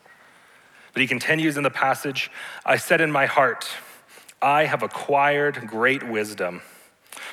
But 0.93 1.01
he 1.01 1.07
continues 1.07 1.57
in 1.57 1.63
the 1.63 1.71
passage 1.71 2.31
I 2.65 2.77
said 2.77 3.01
in 3.01 3.11
my 3.11 3.25
heart, 3.25 3.67
I 4.41 4.65
have 4.65 4.83
acquired 4.83 5.67
great 5.67 6.03
wisdom, 6.03 6.61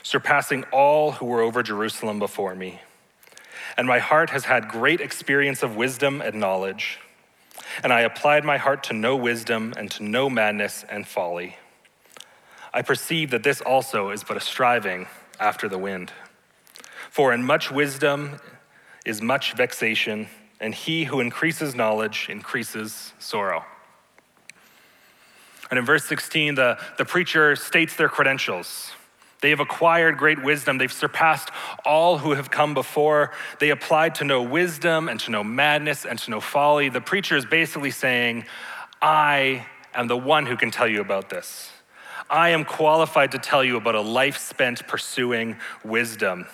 surpassing 0.03 0.65
all 0.73 1.13
who 1.13 1.27
were 1.27 1.41
over 1.43 1.63
Jerusalem 1.63 2.19
before 2.19 2.55
me. 2.55 2.81
And 3.77 3.87
my 3.87 3.99
heart 3.99 4.31
has 4.31 4.45
had 4.45 4.69
great 4.69 5.01
experience 5.01 5.63
of 5.63 5.77
wisdom 5.77 6.21
and 6.21 6.37
knowledge. 6.37 6.99
And 7.83 7.93
I 7.93 8.01
applied 8.01 8.45
my 8.45 8.57
heart 8.59 8.85
to 8.85 8.93
know 8.93 9.17
wisdom 9.17 9.75
and 9.77 9.91
to 9.93 10.03
know 10.03 10.31
madness 10.31 10.85
and 10.89 11.07
folly. 11.07 11.57
I 12.73 12.83
perceive 12.83 13.31
that 13.31 13.43
this 13.43 13.61
also 13.61 14.11
is 14.11 14.25
but 14.25 14.37
a 14.37 14.41
striving 14.41 15.07
after 15.41 15.69
the 15.69 15.79
wind. 15.79 16.13
For 17.11 17.33
in 17.33 17.43
much 17.43 17.71
wisdom 17.71 18.39
is 19.05 19.21
much 19.21 19.55
vexation, 19.55 20.29
and 20.61 20.75
he 20.75 21.05
who 21.05 21.21
increases 21.21 21.75
knowledge 21.75 22.29
increases 22.29 23.13
sorrow. 23.19 23.65
And 25.71 25.79
in 25.79 25.85
verse 25.85 26.05
16, 26.05 26.57
the, 26.57 26.79
the 26.99 27.05
preacher 27.05 27.57
states 27.57 27.97
their 27.97 28.09
credentials. 28.09 28.93
They 29.41 29.51
have 29.51 29.61
acquired 29.61 30.19
great 30.19 30.43
wisdom. 30.43 30.79
They've 30.79 30.93
surpassed 30.93 31.49
all 31.85 32.19
who 32.19 32.33
have 32.33 32.51
come 32.51 32.75
before. 32.75 33.33
They 33.59 33.71
applied 33.71 34.17
to 34.17 34.25
know 34.25 34.43
wisdom 34.43 35.09
and 35.09 35.19
to 35.21 35.31
know 35.31 35.43
madness 35.43 36.05
and 36.05 36.19
to 36.19 36.31
know 36.31 36.41
folly. 36.41 36.91
The 36.91 37.01
preacher 37.01 37.37
is 37.37 37.47
basically 37.47 37.91
saying, 37.91 38.45
I 39.01 39.67
am 39.95 40.09
the 40.09 40.17
one 40.17 40.45
who 40.45 40.57
can 40.57 40.71
tell 40.71 40.89
you 40.89 41.01
about 41.01 41.31
this. 41.31 41.73
I 42.29 42.51
am 42.51 42.65
qualified 42.65 43.33
to 43.33 43.39
tell 43.39 43.65
you 43.65 43.77
about 43.77 43.95
a 43.95 44.01
life 44.01 44.39
spent 44.39 44.87
pursuing 44.87 45.57
wisdom. 45.85 46.47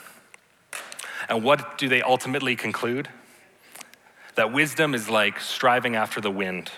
And 1.29 1.43
what 1.43 1.79
do 1.79 1.89
they 1.89 2.03
ultimately 2.03 2.57
conclude? 2.57 3.09
That 4.37 4.53
wisdom 4.53 4.95
is 4.95 5.09
like 5.09 5.41
striving 5.41 5.97
after 5.97 6.21
the 6.21 6.31
wind. 6.31 6.71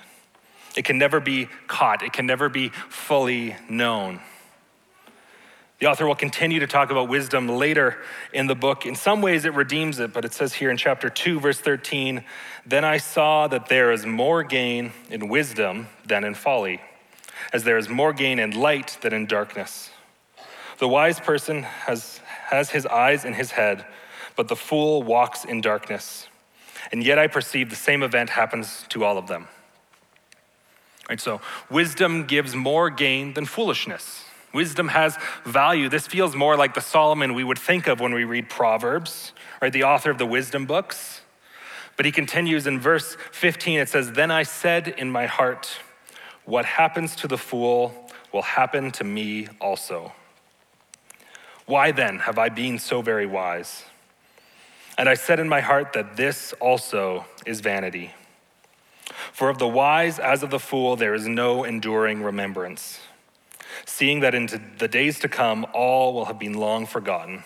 It 0.77 0.85
can 0.85 0.97
never 0.97 1.21
be 1.21 1.49
caught, 1.67 2.03
it 2.03 2.13
can 2.13 2.25
never 2.27 2.49
be 2.49 2.69
fully 2.69 3.57
known. 3.69 4.21
The 5.81 5.87
author 5.87 6.07
will 6.07 6.17
continue 6.17 6.59
to 6.61 6.67
talk 6.67 6.91
about 6.91 7.09
wisdom 7.09 7.49
later 7.49 7.99
in 8.33 8.49
the 8.49 8.57
book. 8.57 8.85
In 8.85 8.97
some 8.97 9.23
ways, 9.23 9.45
it 9.45 9.55
redeems 9.55 10.01
it, 10.01 10.13
but 10.13 10.25
it 10.25 10.33
says 10.33 10.55
here 10.55 10.71
in 10.71 10.77
chapter 10.77 11.09
2, 11.09 11.39
verse 11.39 11.61
13 11.61 12.25
Then 12.67 12.85
I 12.85 12.99
saw 12.99 13.47
that 13.47 13.69
there 13.69 13.93
is 13.93 14.05
more 14.05 14.43
gain 14.43 14.93
in 15.09 15.29
wisdom 15.29 15.87
than 16.05 16.25
in 16.25 16.35
folly, 16.35 16.81
as 17.53 17.65
there 17.65 17.79
is 17.79 17.89
more 17.89 18.13
gain 18.13 18.39
in 18.39 18.51
light 18.53 18.99
than 19.01 19.13
in 19.13 19.27
darkness. 19.27 19.91
The 20.79 20.89
wise 20.89 21.19
person 21.19 21.63
has, 21.63 22.21
has 22.47 22.71
his 22.71 22.87
eyes 22.87 23.25
in 23.25 23.35
his 23.35 23.53
head, 23.53 23.85
but 24.37 24.49
the 24.49 24.57
fool 24.57 25.03
walks 25.03 25.45
in 25.45 25.61
darkness. 25.61 26.29
And 26.93 27.03
yet 27.03 27.19
I 27.19 27.27
perceive 27.27 27.71
the 27.71 27.77
same 27.77 28.03
event 28.03 28.31
happens 28.31 28.85
to 28.91 29.05
all 29.05 29.19
of 29.19 29.27
them. 29.27 29.49
Right, 31.09 31.21
so 31.21 31.41
wisdom 31.71 32.25
gives 32.25 32.55
more 32.55 32.91
gain 32.91 33.35
than 33.35 33.47
foolishness. 33.47 34.25
Wisdom 34.53 34.89
has 34.89 35.19
value. 35.45 35.89
This 35.89 36.07
feels 36.07 36.35
more 36.37 36.57
like 36.57 36.75
the 36.75 36.81
Solomon 36.81 37.35
we 37.35 37.45
would 37.45 37.59
think 37.59 37.87
of 37.87 38.01
when 38.01 38.15
we 38.15 38.25
read 38.25 38.49
Proverbs, 38.49 39.33
right? 39.61 39.73
The 39.73 39.85
author 39.85 40.11
of 40.11 40.19
the 40.19 40.27
wisdom 40.27 40.67
books. 40.67 41.23
But 41.97 42.07
he 42.07 42.13
continues 42.13 42.67
in 42.67 42.79
verse 42.79 43.17
15, 43.33 43.81
it 43.81 43.89
says, 43.89 44.13
Then 44.13 44.31
I 44.31 44.45
said 44.45 44.89
in 44.89 45.11
my 45.11 45.27
heart, 45.27 45.81
What 46.49 46.65
happens 46.65 47.15
to 47.17 47.29
the 47.29 47.37
fool 47.37 47.93
will 48.33 48.41
happen 48.41 48.91
to 48.93 49.05
me 49.05 49.49
also. 49.61 50.15
Why 51.67 51.93
then 51.93 52.21
have 52.21 52.39
I 52.39 52.49
been 52.49 52.79
so 52.79 53.03
very 53.03 53.27
wise? 53.27 53.85
And 54.97 55.11
I 55.11 55.15
said 55.15 55.41
in 55.41 55.49
my 55.51 55.61
heart 55.61 55.93
that 55.93 56.17
this 56.17 56.55
also 56.55 57.27
is 57.45 57.61
vanity. 57.61 58.15
For 59.31 59.51
of 59.51 59.59
the 59.59 59.69
wise 59.69 60.19
as 60.19 60.43
of 60.43 60.49
the 60.49 60.59
fool 60.59 60.97
there 60.97 61.13
is 61.13 61.29
no 61.29 61.65
enduring 61.65 62.23
remembrance, 62.23 62.99
seeing 63.85 64.21
that 64.21 64.35
in 64.35 64.49
the 64.79 64.89
days 64.89 65.19
to 65.19 65.29
come 65.29 65.67
all 65.75 66.15
will 66.15 66.25
have 66.25 66.39
been 66.39 66.55
long 66.55 66.87
forgotten. 66.87 67.45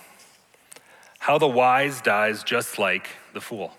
How 1.18 1.38
the 1.38 1.48
wise 1.48 2.00
dies 2.00 2.44
just 2.44 2.78
like 2.78 3.08
the 3.32 3.40
fool. 3.40 3.72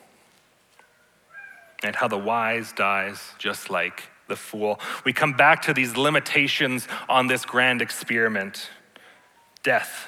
And 1.81 1.95
how 1.95 2.09
the 2.09 2.17
wise 2.17 2.73
dies 2.73 3.31
just 3.37 3.69
like 3.69 4.09
the 4.27 4.35
fool. 4.35 4.79
We 5.05 5.13
come 5.13 5.33
back 5.33 5.61
to 5.63 5.73
these 5.73 5.97
limitations 5.97 6.87
on 7.09 7.27
this 7.27 7.45
grand 7.45 7.81
experiment 7.81 8.69
death. 9.63 10.07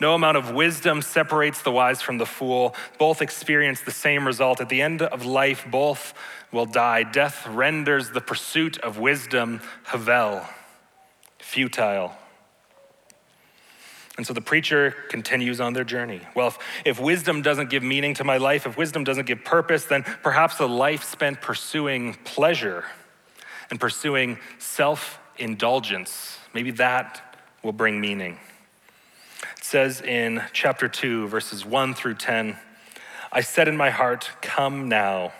No 0.00 0.14
amount 0.14 0.36
of 0.36 0.52
wisdom 0.52 1.02
separates 1.02 1.62
the 1.62 1.70
wise 1.70 2.00
from 2.00 2.18
the 2.18 2.26
fool. 2.26 2.74
Both 2.98 3.20
experience 3.20 3.80
the 3.80 3.90
same 3.90 4.26
result. 4.26 4.60
At 4.60 4.68
the 4.68 4.80
end 4.82 5.02
of 5.02 5.24
life, 5.24 5.66
both 5.70 6.14
will 6.52 6.66
die. 6.66 7.02
Death 7.02 7.46
renders 7.46 8.10
the 8.10 8.20
pursuit 8.20 8.78
of 8.78 8.98
wisdom 8.98 9.60
havel, 9.84 10.42
futile. 11.38 12.14
And 14.16 14.26
so 14.26 14.32
the 14.32 14.40
preacher 14.40 14.94
continues 15.08 15.60
on 15.60 15.72
their 15.72 15.84
journey. 15.84 16.20
Well, 16.36 16.48
if, 16.48 16.58
if 16.84 17.00
wisdom 17.00 17.42
doesn't 17.42 17.68
give 17.68 17.82
meaning 17.82 18.14
to 18.14 18.24
my 18.24 18.36
life, 18.36 18.64
if 18.64 18.76
wisdom 18.76 19.02
doesn't 19.02 19.26
give 19.26 19.44
purpose, 19.44 19.84
then 19.86 20.04
perhaps 20.22 20.60
a 20.60 20.66
life 20.66 21.02
spent 21.02 21.40
pursuing 21.40 22.14
pleasure 22.24 22.84
and 23.70 23.80
pursuing 23.80 24.38
self 24.58 25.18
indulgence, 25.36 26.38
maybe 26.52 26.70
that 26.72 27.38
will 27.64 27.72
bring 27.72 28.00
meaning 28.00 28.38
It 29.56 29.64
says 29.64 30.00
in 30.00 30.42
chapter 30.52 30.88
2, 30.88 31.26
verses 31.26 31.64
1 31.64 31.94
through 31.94 32.14
10 32.14 32.56
I 33.32 33.40
said 33.40 33.66
in 33.66 33.76
my 33.76 33.90
heart, 33.90 34.30
Come 34.42 34.88
now, 34.88 35.32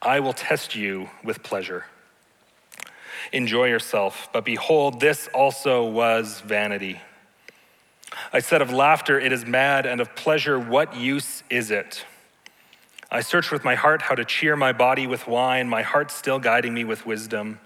I 0.00 0.20
will 0.20 0.32
test 0.32 0.74
you 0.74 1.10
with 1.22 1.42
pleasure. 1.42 1.84
Enjoy 3.34 3.66
yourself, 3.66 4.30
but 4.32 4.46
behold, 4.46 4.98
this 4.98 5.28
also 5.34 5.84
was 5.84 6.40
vanity. 6.40 7.00
I 8.32 8.40
said 8.40 8.62
of 8.62 8.70
laughter, 8.70 9.18
It 9.18 9.32
is 9.32 9.46
mad, 9.46 9.86
and 9.86 10.00
of 10.00 10.14
pleasure, 10.14 10.58
what 10.58 10.96
use 10.96 11.42
is 11.50 11.70
it? 11.70 12.04
I 13.10 13.20
searched 13.20 13.52
with 13.52 13.62
my 13.62 13.74
heart 13.74 14.00
how 14.00 14.14
to 14.14 14.24
cheer 14.24 14.56
my 14.56 14.72
body 14.72 15.06
with 15.06 15.26
wine, 15.26 15.68
my 15.68 15.82
heart 15.82 16.10
still 16.10 16.38
guiding 16.38 16.72
me 16.72 16.84
with 16.84 17.04
wisdom, 17.04 17.60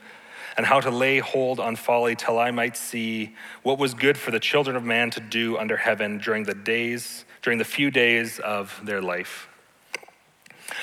and 0.56 0.66
how 0.66 0.80
to 0.80 0.90
lay 0.90 1.20
hold 1.20 1.60
on 1.60 1.76
folly 1.76 2.16
till 2.16 2.38
I 2.38 2.50
might 2.50 2.76
see 2.76 3.36
what 3.62 3.78
was 3.78 3.94
good 3.94 4.18
for 4.18 4.32
the 4.32 4.40
children 4.40 4.74
of 4.74 4.82
man 4.82 5.10
to 5.12 5.20
do 5.20 5.56
under 5.56 5.76
heaven 5.76 6.18
during 6.18 6.44
the 6.44 6.54
days, 6.54 7.24
during 7.42 7.58
the 7.58 7.64
few 7.64 7.92
days 7.92 8.40
of 8.40 8.80
their 8.82 9.00
life. 9.00 9.48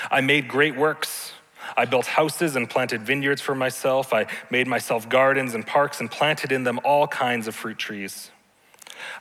I 0.10 0.22
made 0.22 0.48
great 0.48 0.78
works. 0.78 1.34
I 1.76 1.86
built 1.86 2.06
houses 2.06 2.56
and 2.56 2.70
planted 2.70 3.02
vineyards 3.02 3.42
for 3.42 3.56
myself. 3.56 4.14
I 4.14 4.28
made 4.50 4.68
myself 4.68 5.10
gardens 5.10 5.56
and 5.56 5.66
parks 5.66 6.00
and 6.00 6.10
planted 6.10 6.52
in 6.52 6.64
them 6.64 6.80
all 6.84 7.08
kinds 7.08 7.48
of 7.48 7.56
fruit 7.56 7.78
trees. 7.78 8.32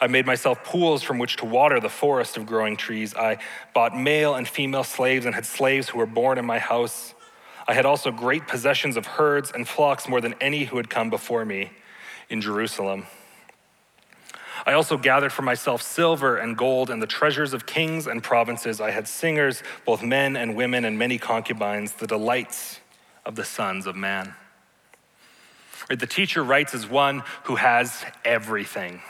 I 0.01 0.07
made 0.07 0.27
myself 0.27 0.65
pools 0.65 1.03
from 1.03 1.19
which 1.19 1.37
to 1.37 1.45
water 1.45 1.81
the 1.81 1.89
forest 1.89 2.37
of 2.37 2.47
growing 2.47 2.77
trees. 2.77 3.15
I 3.15 3.39
bought 3.75 3.97
male 3.97 4.35
and 4.35 4.47
female 4.47 4.85
slaves 4.85 5.27
and 5.27 5.35
had 5.35 5.47
slaves 5.47 5.89
who 5.89 5.99
were 5.99 6.07
born 6.07 6.39
in 6.39 6.45
my 6.45 6.59
house. 6.59 7.15
I 7.67 7.75
had 7.75 7.87
also 7.87 8.11
great 8.11 8.49
possessions 8.49 8.97
of 8.97 9.07
herds 9.07 9.53
and 9.55 9.69
flocks 9.69 10.09
more 10.09 10.21
than 10.21 10.35
any 10.41 10.65
who 10.65 10.77
had 10.77 10.91
come 10.91 11.11
before 11.11 11.45
me 11.45 11.71
in 12.29 12.41
Jerusalem. 12.41 13.07
I 14.65 14.75
also 14.75 14.97
gathered 14.97 15.33
for 15.33 15.43
myself 15.43 15.83
silver 15.83 16.37
and 16.37 16.57
gold 16.57 16.91
and 16.91 17.03
the 17.03 17.07
treasures 17.07 17.53
of 17.53 17.67
kings 17.67 18.07
and 18.07 18.23
provinces. 18.23 18.81
I 18.81 18.91
had 18.91 19.09
singers, 19.09 19.63
both 19.85 20.03
men 20.03 20.37
and 20.37 20.55
women, 20.55 20.85
and 20.85 20.99
many 20.99 21.19
concubines, 21.19 21.95
the 21.95 22.07
delights 22.07 22.81
of 23.25 23.35
the 23.35 23.45
sons 23.45 23.87
of 23.87 23.97
man. 23.97 24.35
The 25.89 26.07
teacher 26.07 26.45
writes 26.45 26.75
as 26.75 26.89
one 26.89 27.25
who 27.45 27.57
has 27.57 28.05
everything. 28.25 29.03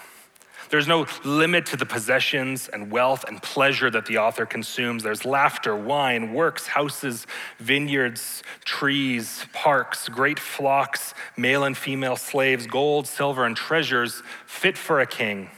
There's 0.72 0.88
no 0.88 1.06
limit 1.22 1.66
to 1.66 1.76
the 1.76 1.84
possessions 1.84 2.66
and 2.66 2.90
wealth 2.90 3.26
and 3.28 3.42
pleasure 3.42 3.90
that 3.90 4.06
the 4.06 4.16
author 4.16 4.46
consumes. 4.46 5.02
There's 5.02 5.26
laughter, 5.26 5.76
wine, 5.76 6.32
works, 6.32 6.66
houses, 6.66 7.26
vineyards, 7.58 8.42
trees, 8.64 9.44
parks, 9.52 10.08
great 10.08 10.40
flocks, 10.40 11.12
male 11.36 11.64
and 11.64 11.76
female 11.76 12.16
slaves, 12.16 12.66
gold, 12.66 13.06
silver, 13.06 13.44
and 13.44 13.54
treasures 13.54 14.22
fit 14.46 14.78
for 14.78 14.98
a 14.98 15.06
king. 15.06 15.50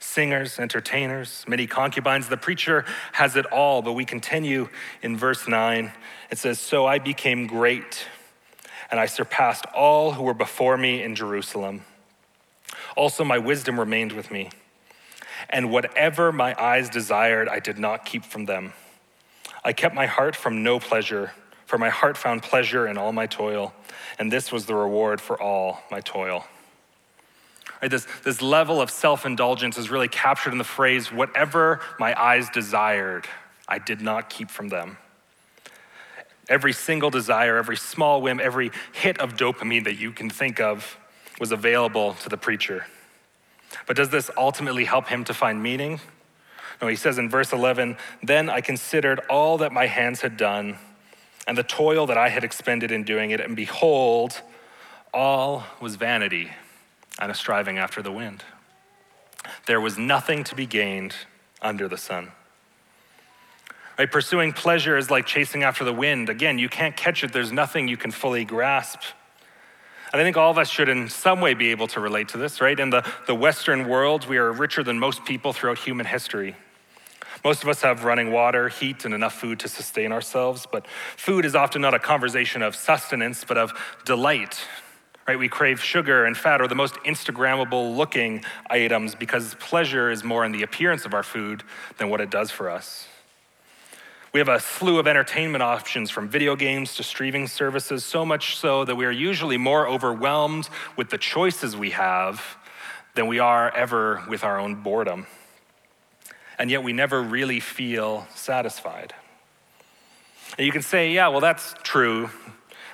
Singers, 0.00 0.58
entertainers, 0.58 1.46
many 1.48 1.66
concubines. 1.66 2.28
The 2.28 2.36
preacher 2.36 2.84
has 3.12 3.36
it 3.36 3.46
all, 3.46 3.80
but 3.80 3.94
we 3.94 4.04
continue 4.04 4.68
in 5.00 5.16
verse 5.16 5.48
9. 5.48 5.90
It 6.30 6.36
says, 6.36 6.60
So 6.60 6.84
I 6.84 6.98
became 6.98 7.46
great, 7.46 8.06
and 8.90 9.00
I 9.00 9.06
surpassed 9.06 9.64
all 9.74 10.12
who 10.12 10.24
were 10.24 10.34
before 10.34 10.76
me 10.76 11.02
in 11.02 11.14
Jerusalem. 11.14 11.86
Also, 12.96 13.22
my 13.22 13.38
wisdom 13.38 13.78
remained 13.78 14.12
with 14.12 14.30
me. 14.30 14.50
And 15.50 15.70
whatever 15.70 16.32
my 16.32 16.60
eyes 16.60 16.88
desired, 16.88 17.48
I 17.48 17.60
did 17.60 17.78
not 17.78 18.04
keep 18.04 18.24
from 18.24 18.46
them. 18.46 18.72
I 19.62 19.72
kept 19.72 19.94
my 19.94 20.06
heart 20.06 20.34
from 20.34 20.62
no 20.62 20.80
pleasure, 20.80 21.32
for 21.66 21.78
my 21.78 21.90
heart 21.90 22.16
found 22.16 22.42
pleasure 22.42 22.86
in 22.86 22.96
all 22.96 23.12
my 23.12 23.26
toil, 23.26 23.74
and 24.18 24.32
this 24.32 24.50
was 24.50 24.66
the 24.66 24.74
reward 24.74 25.20
for 25.20 25.40
all 25.40 25.82
my 25.90 26.00
toil. 26.00 26.46
Right, 27.82 27.90
this, 27.90 28.06
this 28.24 28.40
level 28.40 28.80
of 28.80 28.90
self 28.90 29.26
indulgence 29.26 29.76
is 29.76 29.90
really 29.90 30.08
captured 30.08 30.52
in 30.52 30.58
the 30.58 30.64
phrase, 30.64 31.12
whatever 31.12 31.80
my 31.98 32.18
eyes 32.20 32.48
desired, 32.48 33.26
I 33.68 33.78
did 33.78 34.00
not 34.00 34.30
keep 34.30 34.50
from 34.50 34.68
them. 34.68 34.96
Every 36.48 36.72
single 36.72 37.10
desire, 37.10 37.56
every 37.56 37.76
small 37.76 38.22
whim, 38.22 38.40
every 38.40 38.70
hit 38.92 39.18
of 39.18 39.36
dopamine 39.36 39.84
that 39.84 39.98
you 39.98 40.12
can 40.12 40.30
think 40.30 40.60
of 40.60 40.96
was 41.38 41.52
available 41.52 42.14
to 42.14 42.28
the 42.28 42.36
preacher. 42.36 42.86
But 43.86 43.96
does 43.96 44.10
this 44.10 44.30
ultimately 44.36 44.84
help 44.84 45.08
him 45.08 45.24
to 45.24 45.34
find 45.34 45.62
meaning? 45.62 46.00
No, 46.80 46.88
he 46.88 46.96
says 46.96 47.18
in 47.18 47.28
verse 47.28 47.52
11, 47.52 47.96
Then 48.22 48.50
I 48.50 48.60
considered 48.60 49.20
all 49.30 49.58
that 49.58 49.72
my 49.72 49.86
hands 49.86 50.20
had 50.20 50.36
done 50.36 50.76
and 51.46 51.56
the 51.56 51.62
toil 51.62 52.06
that 52.06 52.18
I 52.18 52.28
had 52.28 52.42
expended 52.42 52.90
in 52.90 53.04
doing 53.04 53.30
it, 53.30 53.40
and 53.40 53.54
behold, 53.54 54.42
all 55.14 55.64
was 55.80 55.94
vanity 55.96 56.50
and 57.18 57.30
a 57.30 57.34
striving 57.34 57.78
after 57.78 58.02
the 58.02 58.10
wind. 58.10 58.42
There 59.66 59.80
was 59.80 59.96
nothing 59.96 60.42
to 60.44 60.54
be 60.54 60.66
gained 60.66 61.14
under 61.62 61.86
the 61.88 61.96
sun. 61.96 62.32
Right, 63.98 64.10
pursuing 64.10 64.52
pleasure 64.52 64.98
is 64.98 65.10
like 65.10 65.24
chasing 65.24 65.62
after 65.62 65.84
the 65.84 65.92
wind. 65.92 66.28
Again, 66.28 66.58
you 66.58 66.68
can't 66.68 66.96
catch 66.96 67.24
it, 67.24 67.32
there's 67.32 67.52
nothing 67.52 67.88
you 67.88 67.96
can 67.96 68.10
fully 68.10 68.44
grasp. 68.44 69.00
And 70.16 70.22
I 70.22 70.24
think 70.24 70.38
all 70.38 70.50
of 70.50 70.56
us 70.56 70.70
should, 70.70 70.88
in 70.88 71.10
some 71.10 71.42
way, 71.42 71.52
be 71.52 71.72
able 71.72 71.88
to 71.88 72.00
relate 72.00 72.28
to 72.28 72.38
this, 72.38 72.62
right? 72.62 72.80
In 72.80 72.88
the, 72.88 73.06
the 73.26 73.34
Western 73.34 73.86
world, 73.86 74.26
we 74.26 74.38
are 74.38 74.50
richer 74.50 74.82
than 74.82 74.98
most 74.98 75.26
people 75.26 75.52
throughout 75.52 75.76
human 75.76 76.06
history. 76.06 76.56
Most 77.44 77.62
of 77.62 77.68
us 77.68 77.82
have 77.82 78.04
running 78.04 78.32
water, 78.32 78.70
heat, 78.70 79.04
and 79.04 79.12
enough 79.12 79.34
food 79.34 79.60
to 79.60 79.68
sustain 79.68 80.12
ourselves, 80.12 80.66
but 80.72 80.86
food 81.18 81.44
is 81.44 81.54
often 81.54 81.82
not 81.82 81.92
a 81.92 81.98
conversation 81.98 82.62
of 82.62 82.74
sustenance, 82.74 83.44
but 83.44 83.58
of 83.58 83.74
delight. 84.06 84.58
Right? 85.28 85.38
We 85.38 85.50
crave 85.50 85.82
sugar 85.82 86.24
and 86.24 86.34
fat 86.34 86.62
or 86.62 86.66
the 86.66 86.74
most 86.74 86.94
Instagrammable 87.04 87.94
looking 87.94 88.42
items 88.70 89.14
because 89.14 89.54
pleasure 89.56 90.10
is 90.10 90.24
more 90.24 90.46
in 90.46 90.52
the 90.52 90.62
appearance 90.62 91.04
of 91.04 91.12
our 91.12 91.22
food 91.22 91.62
than 91.98 92.08
what 92.08 92.22
it 92.22 92.30
does 92.30 92.50
for 92.50 92.70
us. 92.70 93.06
We 94.36 94.40
have 94.40 94.48
a 94.48 94.60
slew 94.60 94.98
of 94.98 95.06
entertainment 95.06 95.62
options 95.62 96.10
from 96.10 96.28
video 96.28 96.56
games 96.56 96.94
to 96.96 97.02
streaming 97.02 97.46
services, 97.46 98.04
so 98.04 98.22
much 98.22 98.58
so 98.58 98.84
that 98.84 98.94
we 98.94 99.06
are 99.06 99.10
usually 99.10 99.56
more 99.56 99.88
overwhelmed 99.88 100.68
with 100.94 101.08
the 101.08 101.16
choices 101.16 101.74
we 101.74 101.88
have 101.92 102.58
than 103.14 103.28
we 103.28 103.38
are 103.38 103.74
ever 103.74 104.22
with 104.28 104.44
our 104.44 104.60
own 104.60 104.82
boredom. 104.82 105.26
And 106.58 106.70
yet 106.70 106.82
we 106.82 106.92
never 106.92 107.22
really 107.22 107.60
feel 107.60 108.26
satisfied. 108.34 109.14
And 110.58 110.66
you 110.66 110.70
can 110.70 110.82
say, 110.82 111.12
yeah, 111.12 111.28
well, 111.28 111.40
that's 111.40 111.74
true, 111.82 112.28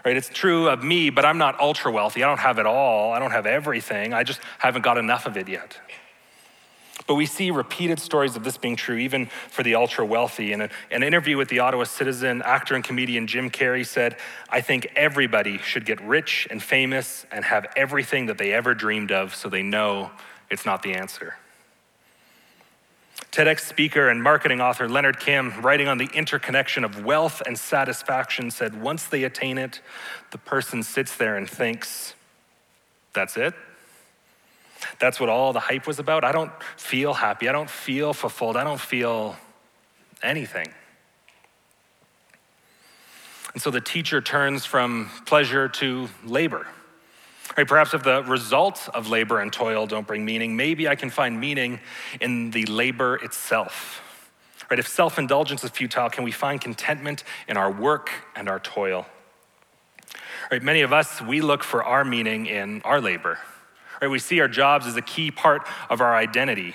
right? 0.05 0.17
It's 0.17 0.29
true 0.29 0.69
of 0.69 0.85
me, 0.85 1.11
but 1.11 1.25
I'm 1.25 1.39
not 1.39 1.59
ultra 1.59 1.91
wealthy. 1.91 2.23
I 2.23 2.29
don't 2.29 2.39
have 2.39 2.61
it 2.61 2.67
all. 2.67 3.13
I 3.13 3.19
don't 3.19 3.33
have 3.33 3.47
everything. 3.47 4.15
I 4.15 4.23
just 4.23 4.39
haven't 4.61 4.83
got 4.83 4.97
enough 4.97 5.27
of 5.27 5.37
it 5.37 5.49
yet. 5.49 5.77
But 7.07 7.15
we 7.15 7.27
see 7.27 7.51
repeated 7.51 7.99
stories 7.99 8.37
of 8.37 8.45
this 8.45 8.57
being 8.57 8.77
true, 8.77 8.97
even 8.97 9.27
for 9.27 9.63
the 9.63 9.75
ultra 9.75 10.05
wealthy. 10.05 10.53
In 10.53 10.61
an 10.63 11.03
interview 11.03 11.37
with 11.37 11.49
the 11.49 11.59
Ottawa 11.59 11.85
Citizen, 11.85 12.43
actor 12.43 12.75
and 12.75 12.85
comedian 12.85 13.27
Jim 13.27 13.51
Carrey 13.51 13.87
said, 13.87 14.17
I 14.49 14.61
think 14.61 14.87
everybody 14.95 15.59
should 15.59 15.85
get 15.85 16.01
rich 16.03 16.47
and 16.51 16.63
famous 16.63 17.27
and 17.33 17.45
have 17.45 17.67
everything 17.77 18.27
that 18.27 18.39
they 18.39 18.53
ever 18.53 18.75
dreamed 18.75 19.11
of 19.11 19.35
so 19.35 19.49
they 19.49 19.63
know 19.63 20.11
it's 20.51 20.65
not 20.65 20.83
the 20.83 20.95
answer. 20.95 21.37
TEDx 23.33 23.61
speaker 23.61 24.11
and 24.11 24.23
marketing 24.23 24.61
author 24.61 24.89
Leonard 24.89 25.19
Kim, 25.19 25.59
writing 25.63 25.89
on 25.89 25.97
the 25.97 26.11
interconnection 26.13 26.85
of 26.85 27.03
wealth 27.03 27.41
and 27.47 27.59
satisfaction, 27.59 28.51
said 28.51 28.81
once 28.81 29.07
they 29.07 29.25
attain 29.25 29.57
it, 29.57 29.81
the 30.33 30.39
person 30.39 30.83
sits 30.83 31.17
there 31.17 31.37
and 31.37 31.49
thinks, 31.49 32.15
that's 33.15 33.39
it? 33.39 33.55
That's 35.03 35.19
what 35.19 35.29
all 35.29 35.53
the 35.53 35.59
hype 35.59 35.89
was 35.89 35.99
about. 35.99 36.23
I 36.23 36.31
don't 36.31 36.53
feel 36.77 37.13
happy. 37.13 37.49
I 37.49 37.53
don't 37.53 37.69
feel 37.69 38.13
fulfilled. 38.13 38.57
I 38.57 38.63
don't 38.63 38.81
feel 38.81 39.35
anything. 40.23 40.73
And 43.53 43.61
so 43.61 43.73
the 43.73 43.81
teacher 43.81 44.21
turns 44.21 44.65
from 44.65 45.11
pleasure 45.27 45.69
to 45.69 46.09
labor. 46.25 46.69
Right, 47.57 47.67
perhaps 47.67 47.95
if 47.95 48.05
the 48.05 48.23
results 48.23 48.87
of 48.91 49.09
labor 49.11 49.41
and 49.41 49.53
toil 49.53 49.89
don't 49.89 50.07
bring 50.07 50.25
meaning, 50.25 50.55
maybe 50.55 50.87
I 50.87 50.95
can 50.95 51.11
find 51.11 51.41
meaning 51.41 51.81
in 52.21 52.53
the 52.53 52.65
labor 52.67 53.17
itself. 53.17 54.03
Right, 54.71 54.79
if 54.79 54.87
self 54.87 55.19
indulgence 55.19 55.65
is 55.65 55.71
futile, 55.71 56.11
can 56.11 56.23
we 56.23 56.31
find 56.31 56.61
contentment 56.61 57.25
in 57.49 57.57
our 57.57 57.73
work 57.73 58.09
and 58.37 58.49
our 58.49 58.61
toil? 58.61 59.07
Right, 60.49 60.63
many 60.63 60.83
of 60.83 60.93
us, 60.93 61.21
we 61.21 61.41
look 61.41 61.65
for 61.65 61.83
our 61.83 62.05
meaning 62.05 62.47
in 62.47 62.83
our 62.83 63.01
labor. 63.01 63.41
Right? 64.03 64.11
We 64.11 64.19
see 64.19 64.41
our 64.41 64.49
jobs 64.49 64.89
as 64.89 64.97
a 64.97 65.03
key 65.03 65.31
part 65.31 65.63
of 65.89 66.01
our 66.01 66.13
identity. 66.13 66.75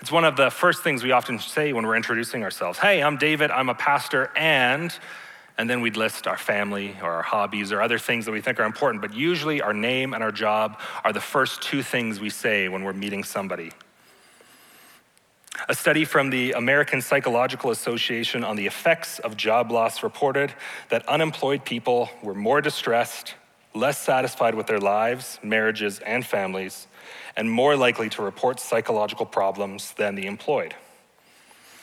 It's 0.00 0.10
one 0.10 0.24
of 0.24 0.34
the 0.36 0.50
first 0.50 0.82
things 0.82 1.04
we 1.04 1.12
often 1.12 1.38
say 1.38 1.72
when 1.72 1.86
we're 1.86 1.94
introducing 1.94 2.42
ourselves. 2.42 2.76
Hey, 2.76 3.04
I'm 3.04 3.18
David, 3.18 3.52
I'm 3.52 3.68
a 3.68 3.74
pastor, 3.74 4.32
and, 4.36 4.92
and 5.56 5.70
then 5.70 5.80
we'd 5.80 5.96
list 5.96 6.26
our 6.26 6.36
family 6.36 6.96
or 7.00 7.12
our 7.12 7.22
hobbies 7.22 7.70
or 7.70 7.80
other 7.80 8.00
things 8.00 8.24
that 8.24 8.32
we 8.32 8.40
think 8.40 8.58
are 8.58 8.64
important. 8.64 9.00
But 9.00 9.14
usually 9.14 9.62
our 9.62 9.72
name 9.72 10.12
and 10.12 10.24
our 10.24 10.32
job 10.32 10.80
are 11.04 11.12
the 11.12 11.20
first 11.20 11.62
two 11.62 11.84
things 11.84 12.18
we 12.18 12.30
say 12.30 12.68
when 12.68 12.82
we're 12.82 12.94
meeting 12.94 13.22
somebody. 13.22 13.70
A 15.68 15.74
study 15.74 16.04
from 16.04 16.30
the 16.30 16.50
American 16.52 17.00
Psychological 17.00 17.70
Association 17.70 18.42
on 18.42 18.56
the 18.56 18.66
effects 18.66 19.20
of 19.20 19.36
job 19.36 19.70
loss 19.70 20.02
reported 20.02 20.52
that 20.88 21.08
unemployed 21.08 21.64
people 21.64 22.10
were 22.24 22.34
more 22.34 22.60
distressed, 22.60 23.34
less 23.74 23.98
satisfied 23.98 24.54
with 24.54 24.66
their 24.66 24.80
lives, 24.80 25.38
marriages, 25.42 26.00
and 26.00 26.24
families, 26.26 26.86
and 27.36 27.50
more 27.50 27.76
likely 27.76 28.08
to 28.10 28.22
report 28.22 28.58
psychological 28.60 29.26
problems 29.26 29.92
than 29.94 30.14
the 30.14 30.26
employed. 30.26 30.74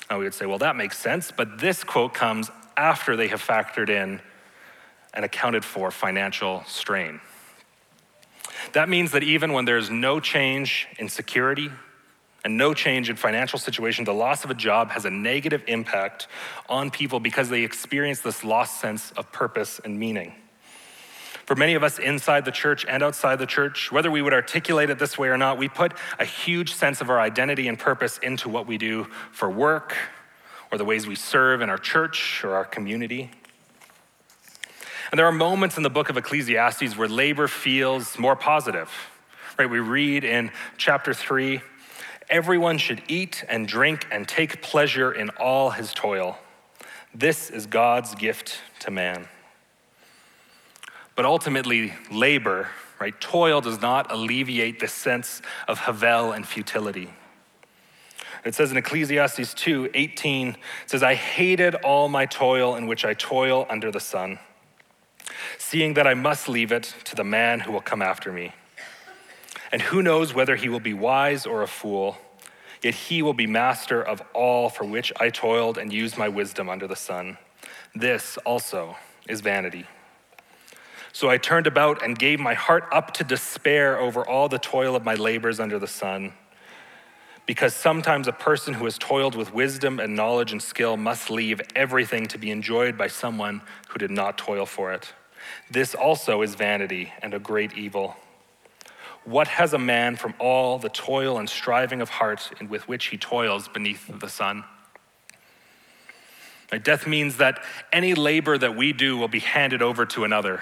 Now 0.10 0.20
we 0.20 0.26
would 0.26 0.34
say, 0.34 0.46
well, 0.46 0.60
that 0.60 0.76
makes 0.76 0.98
sense, 0.98 1.32
but 1.32 1.60
this 1.60 1.84
quote 1.84 2.14
comes 2.14 2.50
after 2.76 3.16
they 3.16 3.28
have 3.28 3.42
factored 3.42 3.90
in 3.90 4.22
and 5.14 5.26
accounted 5.26 5.66
for 5.66 5.92
financial 5.92 6.64
strain. 6.68 7.20
That 8.74 8.90
means 8.90 9.12
that 9.12 9.24
even 9.24 9.54
when 9.54 9.66
there's 9.66 9.90
no 9.90 10.20
change 10.20 10.88
in 11.00 11.10
security 11.10 11.70
and 12.44 12.58
no 12.58 12.74
change 12.74 13.10
in 13.10 13.16
financial 13.16 13.60
situation, 13.60 14.06
the 14.06 14.14
loss 14.14 14.44
of 14.44 14.52
a 14.52 14.54
job 14.54 14.92
has 14.92 15.06
a 15.06 15.10
negative 15.10 15.64
impact 15.68 16.28
on 16.70 16.92
people 16.92 17.20
because 17.20 17.50
they 17.50 17.64
experience 17.64 18.22
this 18.22 18.44
lost 18.44 18.80
sense 18.80 19.12
of 19.12 19.32
purpose 19.32 19.80
and 19.84 20.00
meaning. 20.00 20.34
For 21.48 21.56
many 21.56 21.76
of 21.76 21.84
us 21.84 21.98
inside 21.98 22.44
the 22.44 22.52
church 22.52 22.86
and 22.90 23.02
outside 23.02 23.40
the 23.40 23.46
church, 23.46 23.90
whether 23.90 24.12
we 24.12 24.22
would 24.22 24.34
articulate 24.34 24.90
it 24.90 25.00
this 25.00 25.18
way 25.18 25.30
or 25.30 25.38
not, 25.38 25.58
we 25.58 25.70
put 25.70 25.94
a 26.20 26.26
huge 26.26 26.74
sense 26.74 27.00
of 27.00 27.10
our 27.10 27.22
identity 27.22 27.70
and 27.70 27.80
purpose 27.80 28.18
into 28.18 28.50
what 28.50 28.68
we 28.68 28.78
do 28.78 29.06
for 29.32 29.50
work 29.50 29.96
or 30.74 30.78
the 30.78 30.84
ways 30.84 31.08
we 31.08 31.16
serve 31.16 31.62
in 31.62 31.70
our 31.70 31.78
church 31.78 32.44
or 32.44 32.54
our 32.54 32.66
community. 32.66 33.32
And 35.10 35.18
there 35.18 35.26
are 35.26 35.32
moments 35.32 35.78
in 35.78 35.84
the 35.84 35.90
book 35.90 36.10
of 36.10 36.18
Ecclesiastes 36.18 36.98
where 36.98 37.08
labor 37.08 37.48
feels 37.48 38.20
more 38.20 38.36
positive. 38.36 38.92
Right? 39.58 39.70
We 39.70 39.80
read 39.80 40.26
in 40.26 40.52
chapter 40.76 41.14
3, 41.14 41.62
everyone 42.30 42.78
should 42.78 43.02
eat 43.08 43.46
and 43.48 43.66
drink 43.70 44.06
and 44.12 44.28
take 44.28 44.62
pleasure 44.62 45.14
in 45.14 45.30
all 45.40 45.70
his 45.70 45.94
toil. 45.94 46.40
This 47.16 47.50
is 47.50 47.68
God's 47.68 48.16
gift 48.16 48.60
to 48.82 48.92
man. 48.92 49.30
But 51.18 51.26
ultimately, 51.26 51.94
labor, 52.12 52.70
right, 53.02 53.20
toil 53.20 53.60
does 53.60 53.82
not 53.82 54.12
alleviate 54.12 54.80
the 54.80 54.88
sense 54.88 55.42
of 55.68 55.80
havel 55.80 56.32
and 56.32 56.48
futility. 56.48 57.10
It 58.46 58.54
says 58.54 58.72
in 58.72 58.78
Ecclesiastes 58.78 59.56
2 59.56 59.90
18, 59.96 60.50
it 60.50 60.58
says, 60.86 61.02
I 61.02 61.16
hated 61.16 61.74
all 61.76 62.08
my 62.08 62.28
toil 62.28 62.76
in 62.76 62.86
which 62.86 63.04
I 63.04 63.16
toil 63.16 63.66
under 63.68 63.92
the 63.92 64.00
sun, 64.00 64.38
seeing 65.58 65.96
that 65.96 66.06
I 66.06 66.14
must 66.14 66.48
leave 66.48 66.72
it 66.72 66.94
to 67.06 67.16
the 67.16 67.24
man 67.24 67.62
who 67.62 67.72
will 67.72 67.82
come 67.82 68.04
after 68.04 68.32
me. 68.32 68.54
And 69.72 69.82
who 69.82 70.04
knows 70.04 70.36
whether 70.36 70.56
he 70.56 70.70
will 70.70 70.80
be 70.80 70.94
wise 70.94 71.48
or 71.48 71.64
a 71.64 71.68
fool, 71.68 72.18
yet 72.84 72.94
he 72.94 73.24
will 73.24 73.34
be 73.34 73.48
master 73.48 74.04
of 74.04 74.22
all 74.34 74.70
for 74.70 74.86
which 74.86 75.12
I 75.20 75.32
toiled 75.32 75.80
and 75.80 75.92
used 75.92 76.16
my 76.16 76.30
wisdom 76.30 76.70
under 76.70 76.88
the 76.88 76.96
sun. 76.96 77.40
This 77.96 78.38
also 78.46 78.98
is 79.28 79.42
vanity. 79.42 79.88
So 81.18 81.32
I 81.32 81.40
turned 81.40 81.66
about 81.66 82.04
and 82.04 82.16
gave 82.16 82.40
my 82.40 82.54
heart 82.54 82.88
up 82.92 83.12
to 83.16 83.24
despair 83.24 84.00
over 84.00 84.24
all 84.24 84.48
the 84.50 84.60
toil 84.60 84.96
of 84.96 85.04
my 85.04 85.16
labors 85.16 85.60
under 85.60 85.80
the 85.80 85.88
sun. 85.88 86.34
Because 87.48 87.74
sometimes 87.74 88.28
a 88.28 88.32
person 88.32 88.76
who 88.76 88.86
has 88.86 89.00
toiled 89.00 89.34
with 89.34 89.52
wisdom 89.52 90.00
and 90.00 90.16
knowledge 90.16 90.52
and 90.52 90.62
skill 90.62 90.96
must 90.96 91.32
leave 91.32 91.60
everything 91.76 92.28
to 92.28 92.38
be 92.38 92.52
enjoyed 92.52 93.00
by 93.00 93.08
someone 93.08 93.64
who 93.88 93.98
did 93.98 94.12
not 94.12 94.38
toil 94.38 94.68
for 94.68 94.94
it. 94.94 95.12
This 95.72 95.96
also 95.96 96.44
is 96.44 96.54
vanity 96.54 97.12
and 97.24 97.34
a 97.34 97.40
great 97.40 97.76
evil. 97.76 98.16
What 99.24 99.48
has 99.48 99.74
a 99.74 99.80
man 99.80 100.18
from 100.18 100.36
all 100.38 100.78
the 100.78 100.90
toil 100.90 101.40
and 101.40 101.50
striving 101.50 102.00
of 102.00 102.10
heart 102.10 102.52
with 102.70 102.88
which 102.88 103.08
he 103.08 103.18
toils 103.18 103.68
beneath 103.68 104.08
the 104.20 104.30
sun? 104.30 104.66
Death 106.84 107.08
means 107.08 107.38
that 107.38 107.64
any 107.92 108.14
labor 108.14 108.56
that 108.56 108.76
we 108.76 108.94
do 108.94 109.18
will 109.18 109.28
be 109.28 109.40
handed 109.40 109.82
over 109.82 110.06
to 110.06 110.24
another. 110.24 110.62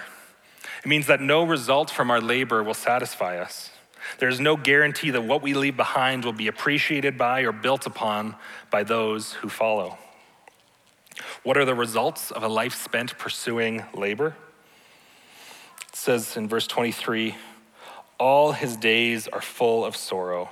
It 0.84 0.88
means 0.88 1.06
that 1.06 1.20
no 1.20 1.44
result 1.44 1.90
from 1.90 2.10
our 2.10 2.20
labor 2.20 2.62
will 2.62 2.74
satisfy 2.74 3.38
us. 3.38 3.70
There's 4.18 4.40
no 4.40 4.56
guarantee 4.56 5.10
that 5.10 5.24
what 5.24 5.42
we 5.42 5.54
leave 5.54 5.76
behind 5.76 6.24
will 6.24 6.32
be 6.32 6.46
appreciated 6.46 7.18
by 7.18 7.40
or 7.40 7.52
built 7.52 7.86
upon 7.86 8.36
by 8.70 8.84
those 8.84 9.34
who 9.34 9.48
follow. 9.48 9.98
What 11.42 11.56
are 11.56 11.64
the 11.64 11.74
results 11.74 12.30
of 12.30 12.42
a 12.42 12.48
life 12.48 12.74
spent 12.74 13.18
pursuing 13.18 13.84
labor? 13.94 14.36
It 15.88 15.96
says 15.96 16.36
in 16.36 16.48
verse 16.48 16.66
23 16.66 17.36
All 18.18 18.52
his 18.52 18.76
days 18.76 19.28
are 19.28 19.40
full 19.40 19.84
of 19.84 19.96
sorrow, 19.96 20.50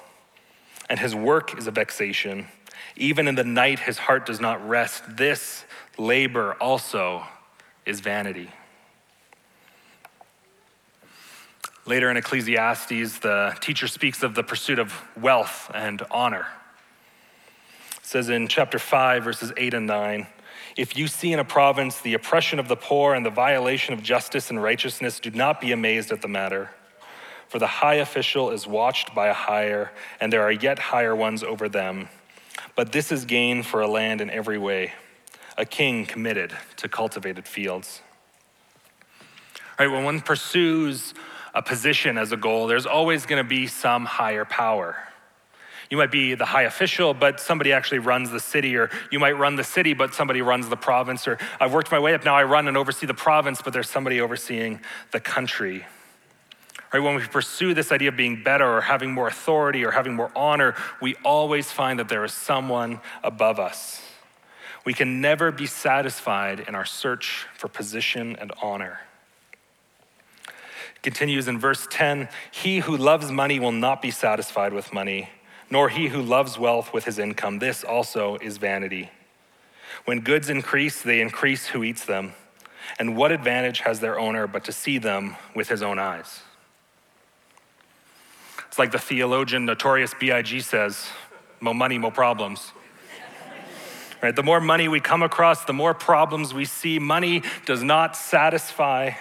and 0.89 0.99
his 0.99 1.15
work 1.15 1.59
is 1.59 1.67
a 1.67 1.71
vexation. 1.71 2.49
Even 2.97 3.29
in 3.29 3.35
the 3.35 3.45
night, 3.45 3.81
his 3.81 3.99
heart 3.99 4.27
does 4.27 4.41
not 4.41 4.67
rest. 4.67 5.17
This 5.17 5.65
labor 5.99 6.55
also 6.61 7.25
is 7.85 8.01
vanity. 8.01 8.51
Later 11.87 12.11
in 12.11 12.17
Ecclesiastes, 12.17 13.19
the 13.19 13.55
teacher 13.61 13.87
speaks 13.89 14.23
of 14.23 14.35
the 14.35 14.43
pursuit 14.43 14.79
of 14.79 15.03
wealth 15.21 15.71
and 15.75 16.03
honor. 16.11 16.47
It 17.99 18.07
says 18.07 18.31
in 18.31 18.49
chapter 18.49 18.79
5, 18.79 19.23
verses 19.23 19.53
8 19.55 19.75
and 19.75 19.87
9 19.87 20.27
If 20.79 20.97
you 20.97 21.09
see 21.09 21.35
in 21.35 21.39
a 21.39 21.45
province 21.45 22.01
the 22.01 22.15
oppression 22.15 22.59
of 22.59 22.69
the 22.69 22.77
poor 22.77 23.13
and 23.13 23.25
the 23.25 23.31
violation 23.31 23.93
of 23.93 24.03
justice 24.03 24.49
and 24.49 24.63
righteousness, 24.63 25.21
do 25.21 25.31
not 25.31 25.61
be 25.61 25.73
amazed 25.73 26.11
at 26.11 26.23
the 26.23 26.29
matter. 26.29 26.71
For 27.49 27.59
the 27.59 27.67
high 27.67 27.97
official 27.97 28.51
is 28.51 28.67
watched 28.67 29.15
by 29.15 29.27
a 29.27 29.35
higher, 29.35 29.93
and 30.23 30.33
there 30.33 30.43
are 30.43 30.53
yet 30.53 30.79
higher 30.79 31.15
ones 31.15 31.43
over 31.43 31.69
them. 31.69 32.09
But 32.77 32.93
this 32.93 33.13
is 33.13 33.27
gain 33.27 33.63
for 33.63 33.83
a 33.83 33.87
land 33.87 34.23
in 34.23 34.31
every 34.31 34.57
way, 34.57 34.95
a 35.59 35.67
king 35.67 36.07
committed 36.07 36.57
to 36.79 36.89
cultivated 36.89 37.47
fields. 37.47 38.01
Right, 39.79 39.91
when 39.91 40.05
one 40.05 40.23
pursues 40.23 41.13
a 41.55 41.63
position 41.63 42.19
as 42.19 42.33
a 42.33 42.37
goal, 42.37 42.67
there's 42.67 42.87
always 42.87 43.27
going 43.27 43.43
to 43.43 43.49
be 43.49 43.67
some 43.67 44.05
higher 44.05 44.45
power. 44.45 44.97
You 45.91 45.97
might 45.97 46.11
be 46.11 46.35
the 46.35 46.47
high 46.47 46.63
official, 46.63 47.15
but 47.15 47.39
somebody 47.39 47.73
actually 47.73 48.01
runs 48.01 48.31
the 48.31 48.41
city, 48.41 48.77
or 48.77 48.91
you 49.13 49.21
might 49.21 49.33
run 49.33 49.57
the 49.57 49.65
city, 49.65 49.95
but 49.95 50.15
somebody 50.15 50.43
runs 50.43 50.69
the 50.69 50.77
province, 50.77 51.29
or 51.29 51.39
I've 51.61 51.73
worked 51.73 51.93
my 51.93 51.99
way 51.99 52.15
up, 52.15 52.25
now 52.25 52.35
I 52.35 52.43
run 52.45 52.67
and 52.67 52.77
oversee 52.77 53.07
the 53.07 53.15
province, 53.15 53.63
but 53.63 53.73
there's 53.73 53.89
somebody 53.89 54.21
overseeing 54.21 54.81
the 55.13 55.21
country. 55.21 55.87
Right, 56.93 57.01
when 57.01 57.17
we 57.17 57.23
pursue 57.23 57.75
this 57.75 57.91
idea 57.93 58.09
of 58.11 58.17
being 58.17 58.43
better 58.43 58.67
or 58.67 58.81
having 58.81 59.13
more 59.13 59.29
authority 59.29 59.85
or 59.85 59.91
having 59.91 60.15
more 60.15 60.31
honor, 60.35 60.75
we 61.03 61.17
always 61.25 61.71
find 61.71 61.99
that 61.99 62.09
there 62.09 62.25
is 62.25 62.33
someone 62.33 63.01
above 63.23 63.59
us. 63.59 64.01
We 64.85 64.95
can 64.95 65.21
never 65.21 65.51
be 65.51 65.67
satisfied 65.67 66.61
in 66.69 66.75
our 66.75 66.85
search 66.85 67.47
for 67.55 67.69
position 67.69 68.37
and 68.37 68.53
honor 68.63 69.01
continues 71.05 71.47
in 71.47 71.59
verse 71.59 71.87
10 71.91 72.29
He 72.51 72.81
who 72.81 72.97
loves 72.97 73.31
money 73.31 73.61
will 73.61 73.71
not 73.71 74.03
be 74.03 74.11
satisfied 74.11 74.73
with 74.73 74.93
money, 74.93 75.29
nor 75.71 75.89
he 75.91 76.09
who 76.09 76.21
loves 76.21 76.59
wealth 76.59 76.93
with 76.93 77.05
his 77.05 77.21
income. 77.21 77.61
This 77.61 77.85
also 77.85 78.37
is 78.39 78.57
vanity. 78.57 79.11
When 80.07 80.21
goods 80.21 80.51
increase, 80.51 81.03
they 81.03 81.21
increase 81.21 81.67
who 81.69 81.85
eats 81.85 82.05
them. 82.05 82.33
And 82.99 83.17
what 83.17 83.31
advantage 83.31 83.81
has 83.81 84.01
their 84.01 84.19
owner 84.19 84.47
but 84.47 84.65
to 84.65 84.73
see 84.73 84.99
them 84.99 85.37
with 85.55 85.69
his 85.69 85.83
own 85.83 85.99
eyes? 85.99 86.41
It's 88.67 88.79
like 88.79 88.91
the 88.91 88.99
theologian 88.99 89.65
Notorious 89.65 90.15
B.I.G. 90.19 90.61
says 90.61 91.07
more 91.61 91.75
money, 91.75 91.97
more 91.97 92.11
problems. 92.11 92.73
Right? 94.23 94.35
The 94.35 94.43
more 94.43 94.61
money 94.61 94.89
we 94.89 95.01
come 95.01 95.23
across, 95.23 95.65
the 95.65 95.75
more 95.75 95.93
problems 95.93 96.55
we 96.55 96.65
see. 96.65 96.99
Money 96.99 97.43
does 97.67 97.83
not 97.83 98.17
satisfy. 98.17 99.13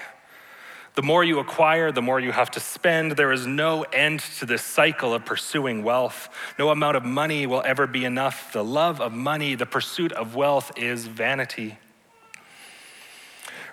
The 0.95 1.01
more 1.01 1.23
you 1.23 1.39
acquire, 1.39 1.91
the 1.91 2.03
more 2.03 2.19
you 2.19 2.31
have 2.31 2.51
to 2.51 2.59
spend. 2.59 3.13
There 3.13 3.31
is 3.31 3.47
no 3.47 3.81
end 3.83 4.19
to 4.37 4.45
this 4.45 4.61
cycle 4.61 5.13
of 5.13 5.25
pursuing 5.25 5.83
wealth. 5.83 6.29
No 6.59 6.69
amount 6.69 6.97
of 6.97 7.03
money 7.03 7.47
will 7.47 7.63
ever 7.65 7.87
be 7.87 8.05
enough. 8.05 8.53
The 8.53 8.63
love 8.63 9.01
of 9.01 9.11
money, 9.11 9.55
the 9.55 9.65
pursuit 9.65 10.11
of 10.11 10.35
wealth 10.35 10.71
is 10.77 11.07
vanity. 11.07 11.79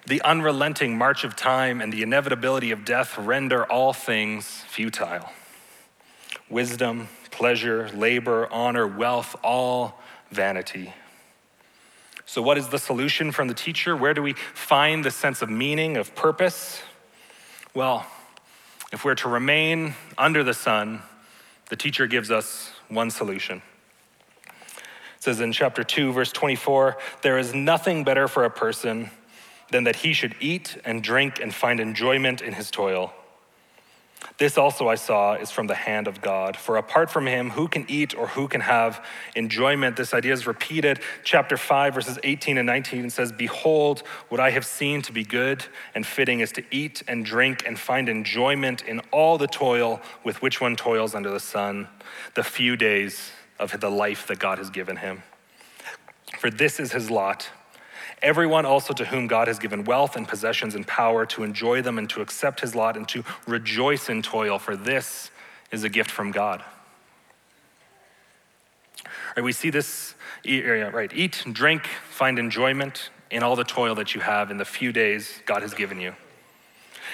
The 0.07 0.23
unrelenting 0.23 0.97
march 0.97 1.25
of 1.25 1.37
time 1.37 1.83
and 1.83 1.93
the 1.93 2.03
inevitability 2.03 2.71
of 2.71 2.87
death 2.87 3.19
render 3.19 3.65
all 3.67 3.93
things 3.93 4.65
futile. 4.69 5.29
Wisdom, 6.49 7.09
pleasure, 7.31 7.91
labor, 7.91 8.49
honor, 8.51 8.87
wealth, 8.87 9.37
all 9.45 10.01
vanity. 10.31 10.95
So, 12.25 12.41
what 12.41 12.57
is 12.57 12.69
the 12.69 12.79
solution 12.79 13.31
from 13.31 13.49
the 13.49 13.55
teacher? 13.55 13.95
Where 13.95 14.15
do 14.15 14.23
we 14.23 14.33
find 14.33 15.05
the 15.05 15.11
sense 15.11 15.43
of 15.43 15.51
meaning, 15.51 15.97
of 15.97 16.15
purpose? 16.15 16.81
Well, 17.73 18.05
if 18.93 19.05
we're 19.05 19.15
to 19.17 19.29
remain 19.29 19.95
under 20.19 20.43
the 20.43 20.55
sun, 20.55 21.03
the 21.69 21.77
teacher 21.77 22.09
gives 22.09 22.29
us 22.31 22.73
one 22.89 23.11
solution. 23.11 23.63
It 24.47 25.23
says 25.23 25.41
in 25.41 25.53
chapter 25.53 25.85
2, 25.85 26.13
verse 26.13 26.33
24 26.33 26.97
there 27.23 27.39
is 27.39 27.55
nothing 27.55 28.03
better 28.03 28.27
for 28.27 28.45
a 28.45 28.51
person 28.51 29.11
than 29.71 29.85
that 29.85 29.97
he 29.97 30.13
should 30.13 30.35
eat 30.41 30.79
and 30.85 31.01
drink 31.01 31.41
and 31.41 31.55
find 31.55 31.79
enjoyment 31.79 32.43
in 32.43 32.55
his 32.55 32.73
toil. 32.73 33.13
This 34.41 34.57
also 34.57 34.89
I 34.89 34.95
saw 34.95 35.35
is 35.35 35.51
from 35.51 35.67
the 35.67 35.75
hand 35.75 36.09
of 36.09 36.23
God. 36.23 36.57
For 36.57 36.79
apart 36.79 37.11
from 37.11 37.27
him, 37.27 37.51
who 37.51 37.69
can 37.69 37.85
eat 37.89 38.17
or 38.17 38.27
who 38.29 38.49
can 38.49 38.63
have 38.63 39.05
enjoyment? 39.37 39.99
This 39.99 40.15
idea 40.15 40.33
is 40.33 40.47
repeated. 40.47 41.01
Chapter 41.25 41.59
5, 41.59 41.93
verses 41.93 42.19
18 42.25 42.57
and 42.57 42.65
19 42.65 43.11
says, 43.11 43.33
Behold, 43.33 44.03
what 44.31 44.41
I 44.41 44.49
have 44.49 44.65
seen 44.65 45.03
to 45.03 45.13
be 45.13 45.25
good 45.25 45.67
and 45.95 46.07
fitting 46.07 46.41
is 46.41 46.53
to 46.53 46.65
eat 46.71 47.03
and 47.07 47.23
drink 47.23 47.65
and 47.67 47.79
find 47.79 48.09
enjoyment 48.09 48.81
in 48.85 49.01
all 49.13 49.37
the 49.37 49.47
toil 49.47 50.01
with 50.25 50.41
which 50.41 50.59
one 50.59 50.75
toils 50.75 51.15
under 51.15 51.31
the 51.31 51.39
sun, 51.39 51.87
the 52.35 52.43
few 52.43 52.79
days 52.79 53.33
of 53.59 53.79
the 53.79 53.91
life 53.91 54.27
that 54.29 54.39
God 54.39 54.57
has 54.57 54.71
given 54.71 54.97
him. 54.97 55.23
For 56.39 56.49
this 56.49 56.81
is 56.81 56.93
his 56.93 57.11
lot 57.11 57.51
Everyone 58.23 58.67
also 58.67 58.93
to 58.93 59.07
whom 59.07 59.27
God 59.27 59.49
has 59.49 59.59
given 59.59 59.85
wealth 59.85 60.15
and 60.15 60.29
possessions 60.29 60.75
and 60.75 60.87
power 60.87 61.25
to 61.27 61.43
enjoy 61.43 61.81
them 61.81 61.97
and 61.97 62.09
to 62.11 62.21
accept 62.21 62.61
his 62.61 62.75
lot 62.75 62.97
and 62.97 63.09
to 63.09 63.25
rejoice 63.47 64.09
in 64.09 64.23
toil, 64.23 64.59
for 64.59 64.77
this 64.77 65.31
is 65.71 65.85
a 65.85 65.89
gift 65.89 66.11
from 66.11 66.31
God. 66.31 66.63
Right, 69.37 69.43
we 69.43 69.53
see 69.53 69.71
this, 69.71 70.15
right? 70.45 71.11
Eat, 71.15 71.45
drink, 71.53 71.87
find 72.11 72.39
enjoyment 72.39 73.11
in 73.31 73.43
all 73.43 73.57
the 73.57 73.65
toil 73.65 73.95
that 73.95 74.15
you 74.15 74.21
have 74.21 74.51
in 74.51 74.59
the 74.59 74.65
few 74.65 74.93
days 74.93 75.41
God 75.47 75.63
has 75.63 75.73
given 75.73 76.01
you. 76.01 76.15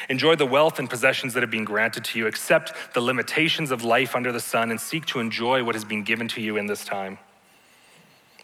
Enjoy 0.09 0.35
the 0.35 0.47
wealth 0.47 0.79
and 0.79 0.91
possessions 0.91 1.35
that 1.35 1.43
have 1.43 1.51
been 1.51 1.65
granted 1.65 2.05
to 2.05 2.19
you. 2.19 2.27
Accept 2.27 2.73
the 2.95 3.01
limitations 3.01 3.71
of 3.71 3.85
life 3.85 4.15
under 4.15 4.33
the 4.33 4.41
sun 4.41 4.71
and 4.71 4.81
seek 4.81 5.07
to 5.07 5.21
enjoy 5.21 5.63
what 5.63 5.75
has 5.75 5.85
been 5.85 6.03
given 6.03 6.27
to 6.29 6.41
you 6.41 6.57
in 6.57 6.67
this 6.67 6.85
time. 6.85 7.19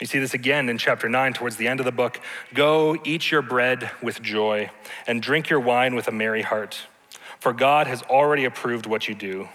You 0.03 0.07
see 0.07 0.19
this 0.19 0.35
again 0.35 0.69
in 0.69 0.79
chapter 0.79 1.09
9, 1.09 1.33
towards 1.33 1.55
the 1.55 1.69
end 1.69 1.79
of 1.79 1.87
the 1.87 1.93
book. 1.93 2.21
Go, 2.55 3.01
eat 3.05 3.31
your 3.31 3.41
bread 3.41 3.88
with 4.03 4.21
joy, 4.21 4.69
and 5.07 5.23
drink 5.23 5.49
your 5.49 5.61
wine 5.61 5.95
with 5.95 6.09
a 6.09 6.11
merry 6.11 6.43
heart, 6.43 6.88
for 7.38 7.53
God 7.53 7.87
has 7.87 8.03
already 8.03 8.45
approved 8.45 8.85
what 8.85 9.07
you 9.07 9.15
do. 9.15 9.49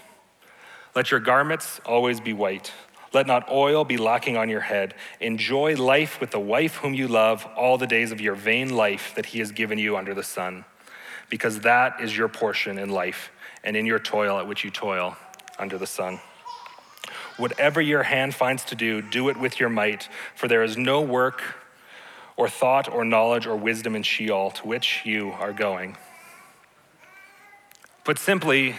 Let 0.96 1.10
your 1.10 1.20
garments 1.20 1.82
always 1.84 2.18
be 2.18 2.32
white. 2.32 2.72
Let 3.12 3.26
not 3.26 3.50
oil 3.50 3.84
be 3.84 3.98
lacking 3.98 4.38
on 4.38 4.48
your 4.48 4.62
head. 4.62 4.94
Enjoy 5.20 5.76
life 5.76 6.18
with 6.18 6.30
the 6.30 6.40
wife 6.40 6.76
whom 6.76 6.94
you 6.94 7.08
love 7.08 7.44
all 7.54 7.76
the 7.76 7.86
days 7.86 8.10
of 8.10 8.18
your 8.18 8.34
vain 8.34 8.74
life 8.74 9.14
that 9.16 9.26
he 9.26 9.40
has 9.40 9.52
given 9.52 9.78
you 9.78 9.98
under 9.98 10.14
the 10.14 10.22
sun, 10.22 10.64
because 11.28 11.60
that 11.60 12.00
is 12.00 12.16
your 12.16 12.28
portion 12.28 12.78
in 12.78 12.88
life 12.88 13.30
and 13.62 13.76
in 13.76 13.84
your 13.84 13.98
toil 13.98 14.38
at 14.38 14.48
which 14.48 14.64
you 14.64 14.70
toil 14.70 15.14
under 15.58 15.76
the 15.76 15.86
sun. 15.86 16.20
Whatever 17.36 17.80
your 17.80 18.04
hand 18.04 18.34
finds 18.34 18.64
to 18.64 18.74
do, 18.74 19.02
do 19.02 19.28
it 19.28 19.36
with 19.36 19.60
your 19.60 19.68
might, 19.68 20.08
for 20.34 20.48
there 20.48 20.62
is 20.62 20.76
no 20.76 21.00
work 21.00 21.42
or 22.36 22.48
thought 22.48 22.88
or 22.88 23.04
knowledge 23.04 23.46
or 23.46 23.56
wisdom 23.56 23.96
in 23.96 24.02
Sheol 24.02 24.50
to 24.52 24.66
which 24.66 25.02
you 25.04 25.30
are 25.32 25.52
going. 25.52 25.96
Put 28.04 28.18
simply, 28.18 28.76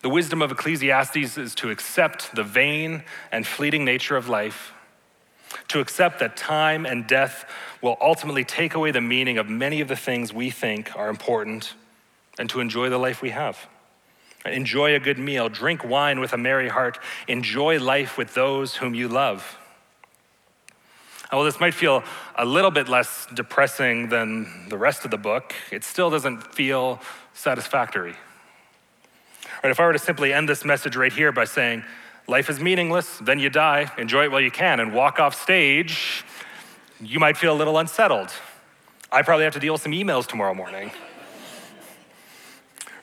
the 0.00 0.08
wisdom 0.08 0.40
of 0.40 0.52
Ecclesiastes 0.52 1.36
is 1.36 1.54
to 1.56 1.70
accept 1.70 2.34
the 2.34 2.44
vain 2.44 3.02
and 3.32 3.46
fleeting 3.46 3.84
nature 3.84 4.16
of 4.16 4.28
life, 4.28 4.72
to 5.68 5.80
accept 5.80 6.20
that 6.20 6.36
time 6.36 6.86
and 6.86 7.06
death 7.06 7.44
will 7.82 7.96
ultimately 8.00 8.44
take 8.44 8.74
away 8.74 8.90
the 8.90 9.00
meaning 9.00 9.38
of 9.38 9.48
many 9.48 9.80
of 9.80 9.88
the 9.88 9.96
things 9.96 10.32
we 10.32 10.50
think 10.50 10.96
are 10.96 11.08
important, 11.08 11.74
and 12.38 12.48
to 12.50 12.60
enjoy 12.60 12.88
the 12.88 12.98
life 12.98 13.20
we 13.20 13.30
have. 13.30 13.66
Enjoy 14.46 14.94
a 14.94 15.00
good 15.00 15.18
meal, 15.18 15.48
drink 15.48 15.84
wine 15.84 16.20
with 16.20 16.32
a 16.32 16.38
merry 16.38 16.68
heart, 16.68 16.98
enjoy 17.26 17.78
life 17.78 18.16
with 18.16 18.34
those 18.34 18.76
whom 18.76 18.94
you 18.94 19.08
love. 19.08 19.58
Well, 21.32 21.44
this 21.44 21.60
might 21.60 21.74
feel 21.74 22.04
a 22.36 22.46
little 22.46 22.70
bit 22.70 22.88
less 22.88 23.26
depressing 23.34 24.08
than 24.08 24.68
the 24.68 24.78
rest 24.78 25.04
of 25.04 25.10
the 25.10 25.18
book. 25.18 25.54
It 25.70 25.84
still 25.84 26.08
doesn't 26.08 26.54
feel 26.54 27.00
satisfactory. 27.34 28.14
Right, 29.62 29.70
if 29.70 29.78
I 29.80 29.86
were 29.86 29.92
to 29.92 29.98
simply 29.98 30.32
end 30.32 30.48
this 30.48 30.64
message 30.64 30.96
right 30.96 31.12
here 31.12 31.32
by 31.32 31.44
saying, 31.44 31.84
life 32.26 32.48
is 32.48 32.60
meaningless, 32.60 33.18
then 33.18 33.38
you 33.38 33.50
die, 33.50 33.90
enjoy 33.98 34.24
it 34.24 34.30
while 34.30 34.40
you 34.40 34.50
can, 34.50 34.80
and 34.80 34.94
walk 34.94 35.18
off 35.18 35.34
stage, 35.34 36.24
you 37.00 37.18
might 37.18 37.36
feel 37.36 37.52
a 37.52 37.58
little 37.58 37.76
unsettled. 37.76 38.30
I 39.12 39.22
probably 39.22 39.44
have 39.44 39.54
to 39.54 39.60
deal 39.60 39.74
with 39.74 39.82
some 39.82 39.92
emails 39.92 40.26
tomorrow 40.26 40.54
morning. 40.54 40.92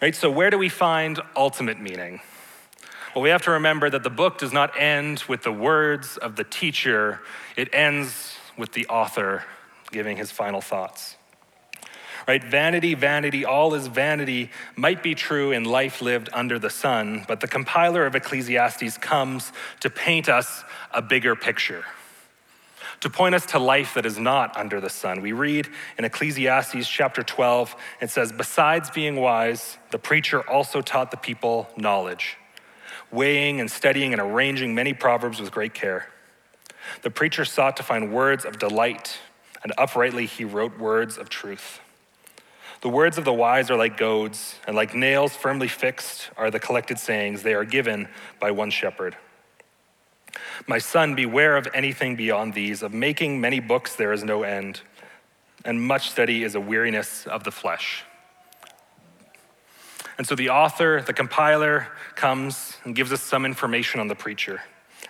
Right? 0.02 0.16
So, 0.16 0.30
where 0.30 0.50
do 0.50 0.58
we 0.58 0.70
find 0.70 1.20
ultimate 1.36 1.80
meaning? 1.80 2.22
Well, 3.16 3.22
we 3.22 3.30
have 3.30 3.44
to 3.44 3.52
remember 3.52 3.90
that 3.90 4.04
the 4.04 4.10
book 4.10 4.38
does 4.38 4.52
not 4.52 4.80
end 4.80 5.24
with 5.28 5.44
the 5.44 5.52
words 5.52 6.18
of 6.18 6.36
the 6.36 6.44
teacher, 6.44 7.22
it 7.56 7.74
ends 7.74 8.36
with 8.58 8.74
the 8.74 8.86
author 8.88 9.46
giving 9.92 10.18
his 10.18 10.32
final 10.32 10.60
thoughts. 10.60 11.16
Right? 12.28 12.44
Vanity, 12.44 12.96
vanity, 12.96 13.46
all 13.46 13.74
is 13.76 13.88
vanity 13.88 14.50
might 14.76 15.04
be 15.04 15.16
true 15.16 15.52
in 15.52 15.64
life 15.64 16.02
lived 16.02 16.30
under 16.34 16.58
the 16.58 16.72
sun, 16.72 17.24
but 17.28 17.40
the 17.40 17.48
compiler 17.48 18.06
of 18.06 18.16
Ecclesiastes 18.16 18.98
comes 18.98 19.54
to 19.82 19.90
paint 19.90 20.28
us 20.28 20.64
a 20.92 21.02
bigger 21.02 21.36
picture 21.36 21.86
to 23.06 23.10
point 23.12 23.36
us 23.36 23.46
to 23.46 23.60
life 23.60 23.94
that 23.94 24.04
is 24.04 24.18
not 24.18 24.58
under 24.58 24.82
the 24.82 24.90
sun. 24.90 25.22
We 25.22 25.32
read 25.32 25.68
in 25.96 26.06
Ecclesiastes 26.06 26.88
chapter 26.88 27.22
12, 27.22 27.76
it 28.02 28.10
says, 28.10 28.32
Besides 28.32 28.90
being 28.90 29.18
wise, 29.18 29.78
the 29.92 30.00
preacher 30.00 30.42
also 30.50 30.82
taught 30.82 31.12
the 31.12 31.18
people 31.18 31.70
knowledge, 31.78 32.36
weighing 33.12 33.60
and 33.60 33.70
studying 33.70 34.12
and 34.12 34.20
arranging 34.20 34.74
many 34.74 34.96
proverbs 34.96 35.40
with 35.40 35.52
great 35.52 35.76
care. 35.76 36.08
The 37.04 37.12
preacher 37.12 37.46
sought 37.46 37.78
to 37.78 37.84
find 37.84 38.12
words 38.12 38.44
of 38.44 38.58
delight, 38.58 39.20
and 39.62 39.72
uprightly 39.78 40.26
he 40.26 40.44
wrote 40.44 40.80
words 40.80 41.20
of 41.20 41.30
truth. 41.30 41.82
The 42.82 42.90
words 42.90 43.20
of 43.20 43.24
the 43.24 43.34
wise 43.34 43.70
are 43.70 43.78
like 43.78 43.98
goads, 43.98 44.56
and 44.66 44.76
like 44.76 44.96
nails 44.96 45.36
firmly 45.36 45.68
fixed 45.68 46.32
are 46.38 46.50
the 46.50 46.60
collected 46.60 46.98
sayings. 46.98 47.44
They 47.44 47.54
are 47.54 47.66
given 47.66 48.08
by 48.40 48.50
one 48.50 48.72
shepherd. 48.72 49.16
My 50.68 50.78
son, 50.78 51.16
beware 51.16 51.58
of 51.58 51.68
anything 51.74 52.16
beyond 52.16 52.54
these. 52.54 52.82
Of 52.82 52.94
making 52.94 53.42
many 53.42 53.60
books, 53.60 53.96
there 53.96 54.14
is 54.14 54.24
no 54.24 54.44
end, 54.44 54.82
and 55.64 55.82
much 55.82 56.10
study 56.10 56.44
is 56.44 56.56
a 56.56 56.60
weariness 56.60 57.28
of 57.28 57.44
the 57.44 57.52
flesh. 57.52 58.04
And 60.18 60.26
so 60.26 60.36
the 60.36 60.50
author, 60.50 61.02
the 61.02 61.14
compiler, 61.14 61.88
comes 62.16 62.78
and 62.84 62.96
gives 62.96 63.12
us 63.12 63.22
some 63.22 63.46
information 63.46 64.00
on 64.00 64.08
the 64.08 64.16
preacher. 64.16 64.62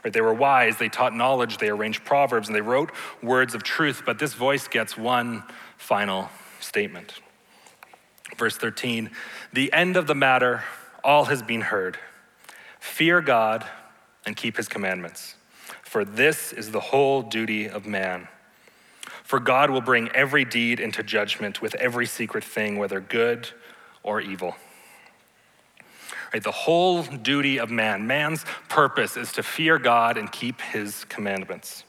Right? 0.03 0.11
They 0.11 0.21
were 0.21 0.33
wise, 0.33 0.77
they 0.77 0.89
taught 0.89 1.15
knowledge, 1.15 1.57
they 1.57 1.69
arranged 1.69 2.03
proverbs, 2.03 2.47
and 2.47 2.55
they 2.55 2.61
wrote 2.61 2.91
words 3.21 3.53
of 3.53 3.63
truth, 3.63 4.03
but 4.05 4.19
this 4.19 4.33
voice 4.33 4.67
gets 4.67 4.97
one 4.97 5.43
final 5.77 6.29
statement. 6.59 7.19
Verse 8.37 8.57
13 8.57 9.11
The 9.53 9.71
end 9.71 9.97
of 9.97 10.07
the 10.07 10.15
matter, 10.15 10.63
all 11.03 11.25
has 11.25 11.43
been 11.43 11.61
heard. 11.61 11.97
Fear 12.79 13.21
God 13.21 13.65
and 14.25 14.35
keep 14.35 14.57
his 14.57 14.67
commandments. 14.67 15.35
For 15.83 16.03
this 16.05 16.51
is 16.51 16.71
the 16.71 16.79
whole 16.79 17.21
duty 17.21 17.67
of 17.67 17.85
man. 17.85 18.27
For 19.23 19.39
God 19.39 19.69
will 19.69 19.81
bring 19.81 20.09
every 20.09 20.45
deed 20.45 20.79
into 20.79 21.01
judgment 21.03 21.61
with 21.61 21.73
every 21.75 22.05
secret 22.05 22.43
thing, 22.43 22.77
whether 22.77 22.99
good 22.99 23.49
or 24.03 24.21
evil. 24.21 24.55
Right, 26.33 26.43
the 26.43 26.51
whole 26.51 27.03
duty 27.03 27.59
of 27.59 27.71
man, 27.71 28.07
man's 28.07 28.45
purpose 28.67 29.15
is 29.15 29.31
to 29.33 29.43
fear 29.43 29.79
God 29.79 30.17
and 30.17 30.31
keep 30.31 30.61
his 30.61 31.05
commandments. 31.05 31.83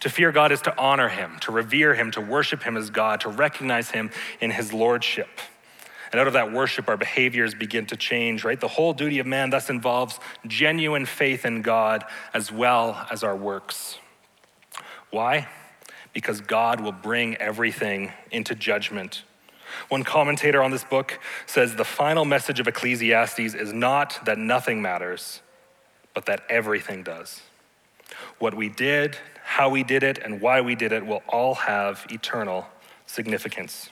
To 0.00 0.08
fear 0.08 0.32
God 0.32 0.50
is 0.50 0.62
to 0.62 0.76
honor 0.78 1.08
him, 1.08 1.38
to 1.42 1.52
revere 1.52 1.94
him, 1.94 2.10
to 2.12 2.20
worship 2.20 2.62
him 2.62 2.76
as 2.76 2.90
God, 2.90 3.20
to 3.20 3.28
recognize 3.28 3.90
him 3.90 4.10
in 4.40 4.50
his 4.50 4.72
lordship. 4.72 5.28
And 6.12 6.20
out 6.20 6.26
of 6.26 6.34
that 6.34 6.52
worship, 6.52 6.88
our 6.88 6.98
behaviors 6.98 7.54
begin 7.54 7.86
to 7.86 7.96
change, 7.96 8.44
right? 8.44 8.60
The 8.60 8.68
whole 8.68 8.92
duty 8.92 9.18
of 9.18 9.26
man 9.26 9.48
thus 9.48 9.70
involves 9.70 10.20
genuine 10.46 11.06
faith 11.06 11.46
in 11.46 11.62
God 11.62 12.04
as 12.34 12.52
well 12.52 13.06
as 13.10 13.24
our 13.24 13.34
works. 13.34 13.98
Why? 15.10 15.48
Because 16.12 16.42
God 16.42 16.80
will 16.80 16.92
bring 16.92 17.36
everything 17.36 18.12
into 18.30 18.54
judgment. 18.54 19.24
One 19.88 20.04
commentator 20.04 20.62
on 20.62 20.70
this 20.70 20.84
book 20.84 21.18
says 21.46 21.76
the 21.76 21.84
final 21.84 22.26
message 22.26 22.60
of 22.60 22.68
Ecclesiastes 22.68 23.54
is 23.54 23.72
not 23.72 24.22
that 24.26 24.36
nothing 24.36 24.82
matters, 24.82 25.40
but 26.12 26.26
that 26.26 26.42
everything 26.50 27.02
does. 27.02 27.40
What 28.38 28.52
we 28.52 28.68
did, 28.68 29.16
how 29.42 29.70
we 29.70 29.82
did 29.82 30.02
it, 30.02 30.18
and 30.18 30.42
why 30.42 30.60
we 30.60 30.74
did 30.74 30.92
it 30.92 31.06
will 31.06 31.22
all 31.26 31.54
have 31.54 32.06
eternal 32.10 32.66
significance. 33.06 33.88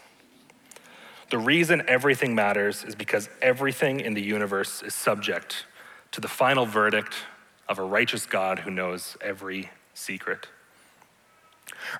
The 1.31 1.39
reason 1.39 1.83
everything 1.87 2.35
matters 2.35 2.85
is 2.85 2.97
because 2.97 3.29
everything 3.41 4.01
in 4.01 4.15
the 4.15 4.23
universe 4.23 4.83
is 4.83 4.95
subject 4.95 5.65
to 6.11 6.21
the 6.21 6.29
final 6.29 6.67
verdict 6.67 7.15
of 7.69 7.79
a 7.79 7.85
righteous 7.85 8.27
God 8.27 8.59
who 8.59 8.71
knows 8.71 9.17
every 9.21 9.71
secret. 9.95 10.49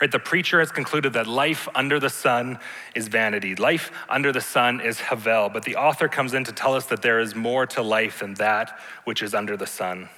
Right, 0.01 0.11
the 0.11 0.19
preacher 0.19 0.59
has 0.59 0.73
concluded 0.73 1.13
that 1.13 1.29
life 1.29 1.69
under 1.77 2.01
the 2.01 2.11
sun 2.11 2.59
is 2.97 3.07
vanity. 3.07 3.55
Life 3.55 3.93
under 4.09 4.33
the 4.33 4.41
sun 4.41 4.81
is 4.81 5.01
Havel, 5.01 5.49
but 5.49 5.65
the 5.65 5.77
author 5.77 6.09
comes 6.09 6.35
in 6.35 6.43
to 6.45 6.53
tell 6.53 6.75
us 6.75 6.87
that 6.87 7.03
there 7.03 7.21
is 7.21 7.35
more 7.37 7.67
to 7.67 7.83
life 7.83 8.19
than 8.19 8.35
that 8.35 8.79
which 9.05 9.23
is 9.23 9.33
under 9.33 9.57
the 9.57 9.67
sun. 9.67 10.09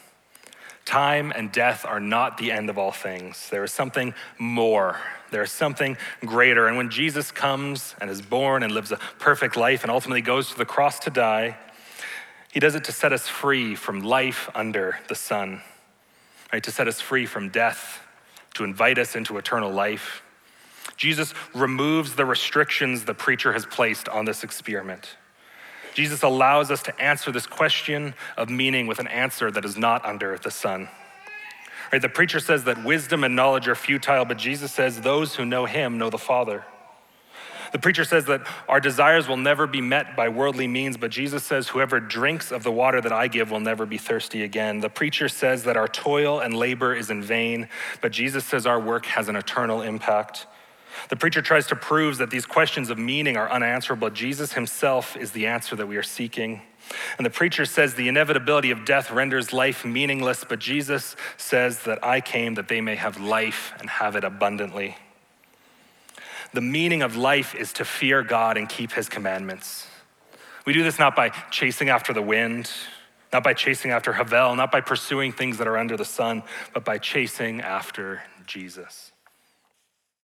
Time 0.85 1.33
and 1.37 1.53
death 1.53 1.85
are 1.85 2.01
not 2.01 2.38
the 2.38 2.51
end 2.51 2.70
of 2.70 2.79
all 2.79 2.92
things. 2.92 3.48
There 3.51 3.62
is 3.62 3.72
something 3.72 4.14
more. 4.38 4.98
There 5.32 5.42
is 5.42 5.50
something 5.50 5.96
greater. 6.20 6.68
And 6.68 6.76
when 6.76 6.90
Jesus 6.90 7.32
comes 7.32 7.96
and 8.00 8.08
is 8.08 8.22
born 8.22 8.62
and 8.62 8.72
lives 8.72 8.92
a 8.92 8.98
perfect 9.18 9.56
life 9.56 9.82
and 9.82 9.90
ultimately 9.90 10.20
goes 10.20 10.50
to 10.50 10.58
the 10.58 10.64
cross 10.64 10.98
to 11.00 11.10
die, 11.10 11.56
He 12.52 12.60
does 12.60 12.74
it 12.74 12.84
to 12.84 12.92
set 12.92 13.12
us 13.12 13.26
free 13.26 13.74
from 13.74 14.02
life 14.02 14.48
under 14.54 14.98
the 15.08 15.14
sun, 15.14 15.62
right? 16.52 16.62
To 16.62 16.70
set 16.70 16.86
us 16.86 17.00
free 17.00 17.26
from 17.26 17.48
death, 17.48 18.06
to 18.54 18.62
invite 18.62 18.98
us 18.98 19.16
into 19.16 19.38
eternal 19.38 19.72
life. 19.72 20.22
Jesus 20.96 21.32
removes 21.54 22.14
the 22.14 22.26
restrictions 22.26 23.06
the 23.06 23.14
preacher 23.14 23.54
has 23.54 23.64
placed 23.64 24.08
on 24.08 24.26
this 24.26 24.44
experiment. 24.44 25.16
Jesus 25.94 26.22
allows 26.22 26.70
us 26.70 26.82
to 26.84 27.00
answer 27.00 27.32
this 27.32 27.46
question 27.46 28.14
of 28.36 28.48
meaning 28.48 28.86
with 28.86 28.98
an 28.98 29.08
answer 29.08 29.50
that 29.50 29.64
is 29.64 29.76
not 29.76 30.04
under 30.04 30.38
the 30.38 30.50
sun. 30.50 30.88
Right, 31.92 32.00
the 32.00 32.09
preacher 32.09 32.40
says 32.40 32.64
that 32.64 32.83
wisdom 32.85 33.22
and 33.22 33.37
knowledge 33.37 33.68
are 33.68 33.74
futile, 33.74 34.24
but 34.24 34.38
Jesus 34.38 34.72
says 34.72 35.02
those 35.02 35.35
who 35.37 35.44
know 35.44 35.66
him 35.66 35.98
know 35.98 36.09
the 36.09 36.16
Father. 36.16 36.64
The 37.72 37.78
preacher 37.78 38.05
says 38.05 38.26
that 38.26 38.46
our 38.68 38.81
desires 38.81 39.28
will 39.28 39.37
never 39.37 39.66
be 39.66 39.81
met 39.81 40.16
by 40.16 40.28
worldly 40.28 40.66
means, 40.66 40.96
but 40.96 41.11
Jesus 41.11 41.42
says, 41.44 41.68
Whoever 41.68 42.00
drinks 42.00 42.50
of 42.50 42.62
the 42.62 42.72
water 42.72 43.00
that 43.00 43.12
I 43.12 43.28
give 43.28 43.50
will 43.50 43.61
never 43.61 43.87
be 43.87 43.98
thirsty 43.98 44.42
again. 44.42 44.81
The 44.81 44.90
preacher 44.90 45.28
says 45.28 45.64
that 45.64 45.76
our 45.76 45.88
toil 45.88 46.40
and 46.40 46.55
labor 46.55 46.94
is 46.94 47.11
in 47.11 47.22
vain, 47.22 47.68
but 48.00 48.12
Jesus 48.12 48.44
says 48.44 48.66
our 48.66 48.81
work 48.81 49.07
has 49.07 49.28
an 49.28 49.37
eternal 49.37 49.83
impact. 49.83 50.46
The 51.09 51.16
preacher 51.16 51.40
tries 51.40 51.66
to 51.68 51.76
prove 51.76 52.18
that 52.18 52.31
these 52.31 52.44
questions 52.44 52.90
of 52.90 52.98
meaning 52.98 53.37
are 53.37 53.50
unanswerable. 53.50 54.11
Jesus 54.11 54.52
himself 54.52 55.16
is 55.16 55.33
the 55.33 55.46
answer 55.46 55.74
that 55.76 55.87
we 55.87 55.96
are 55.96 56.02
seeking. 56.02 56.62
And 57.16 57.26
the 57.26 57.30
preacher 57.30 57.64
says 57.64 57.94
the 57.94 58.08
inevitability 58.08 58.70
of 58.70 58.84
death 58.84 59.10
renders 59.10 59.52
life 59.52 59.84
meaningless, 59.84 60.44
but 60.48 60.58
Jesus 60.58 61.16
says 61.36 61.84
that 61.84 62.04
I 62.04 62.20
came 62.20 62.54
that 62.54 62.68
they 62.68 62.80
may 62.80 62.96
have 62.96 63.20
life 63.20 63.72
and 63.78 63.88
have 63.88 64.16
it 64.16 64.24
abundantly. 64.24 64.96
The 66.52 66.60
meaning 66.60 67.02
of 67.02 67.16
life 67.16 67.54
is 67.54 67.72
to 67.74 67.84
fear 67.84 68.22
God 68.22 68.56
and 68.56 68.68
keep 68.68 68.92
his 68.92 69.08
commandments. 69.08 69.86
We 70.66 70.72
do 70.72 70.82
this 70.82 70.98
not 70.98 71.16
by 71.16 71.30
chasing 71.50 71.88
after 71.88 72.12
the 72.12 72.22
wind, 72.22 72.70
not 73.32 73.42
by 73.42 73.54
chasing 73.54 73.90
after 73.90 74.12
Havel, 74.12 74.54
not 74.54 74.70
by 74.70 74.80
pursuing 74.80 75.32
things 75.32 75.58
that 75.58 75.66
are 75.66 75.78
under 75.78 75.96
the 75.96 76.04
sun, 76.04 76.42
but 76.74 76.84
by 76.84 76.98
chasing 76.98 77.62
after 77.62 78.22
Jesus. 78.46 79.12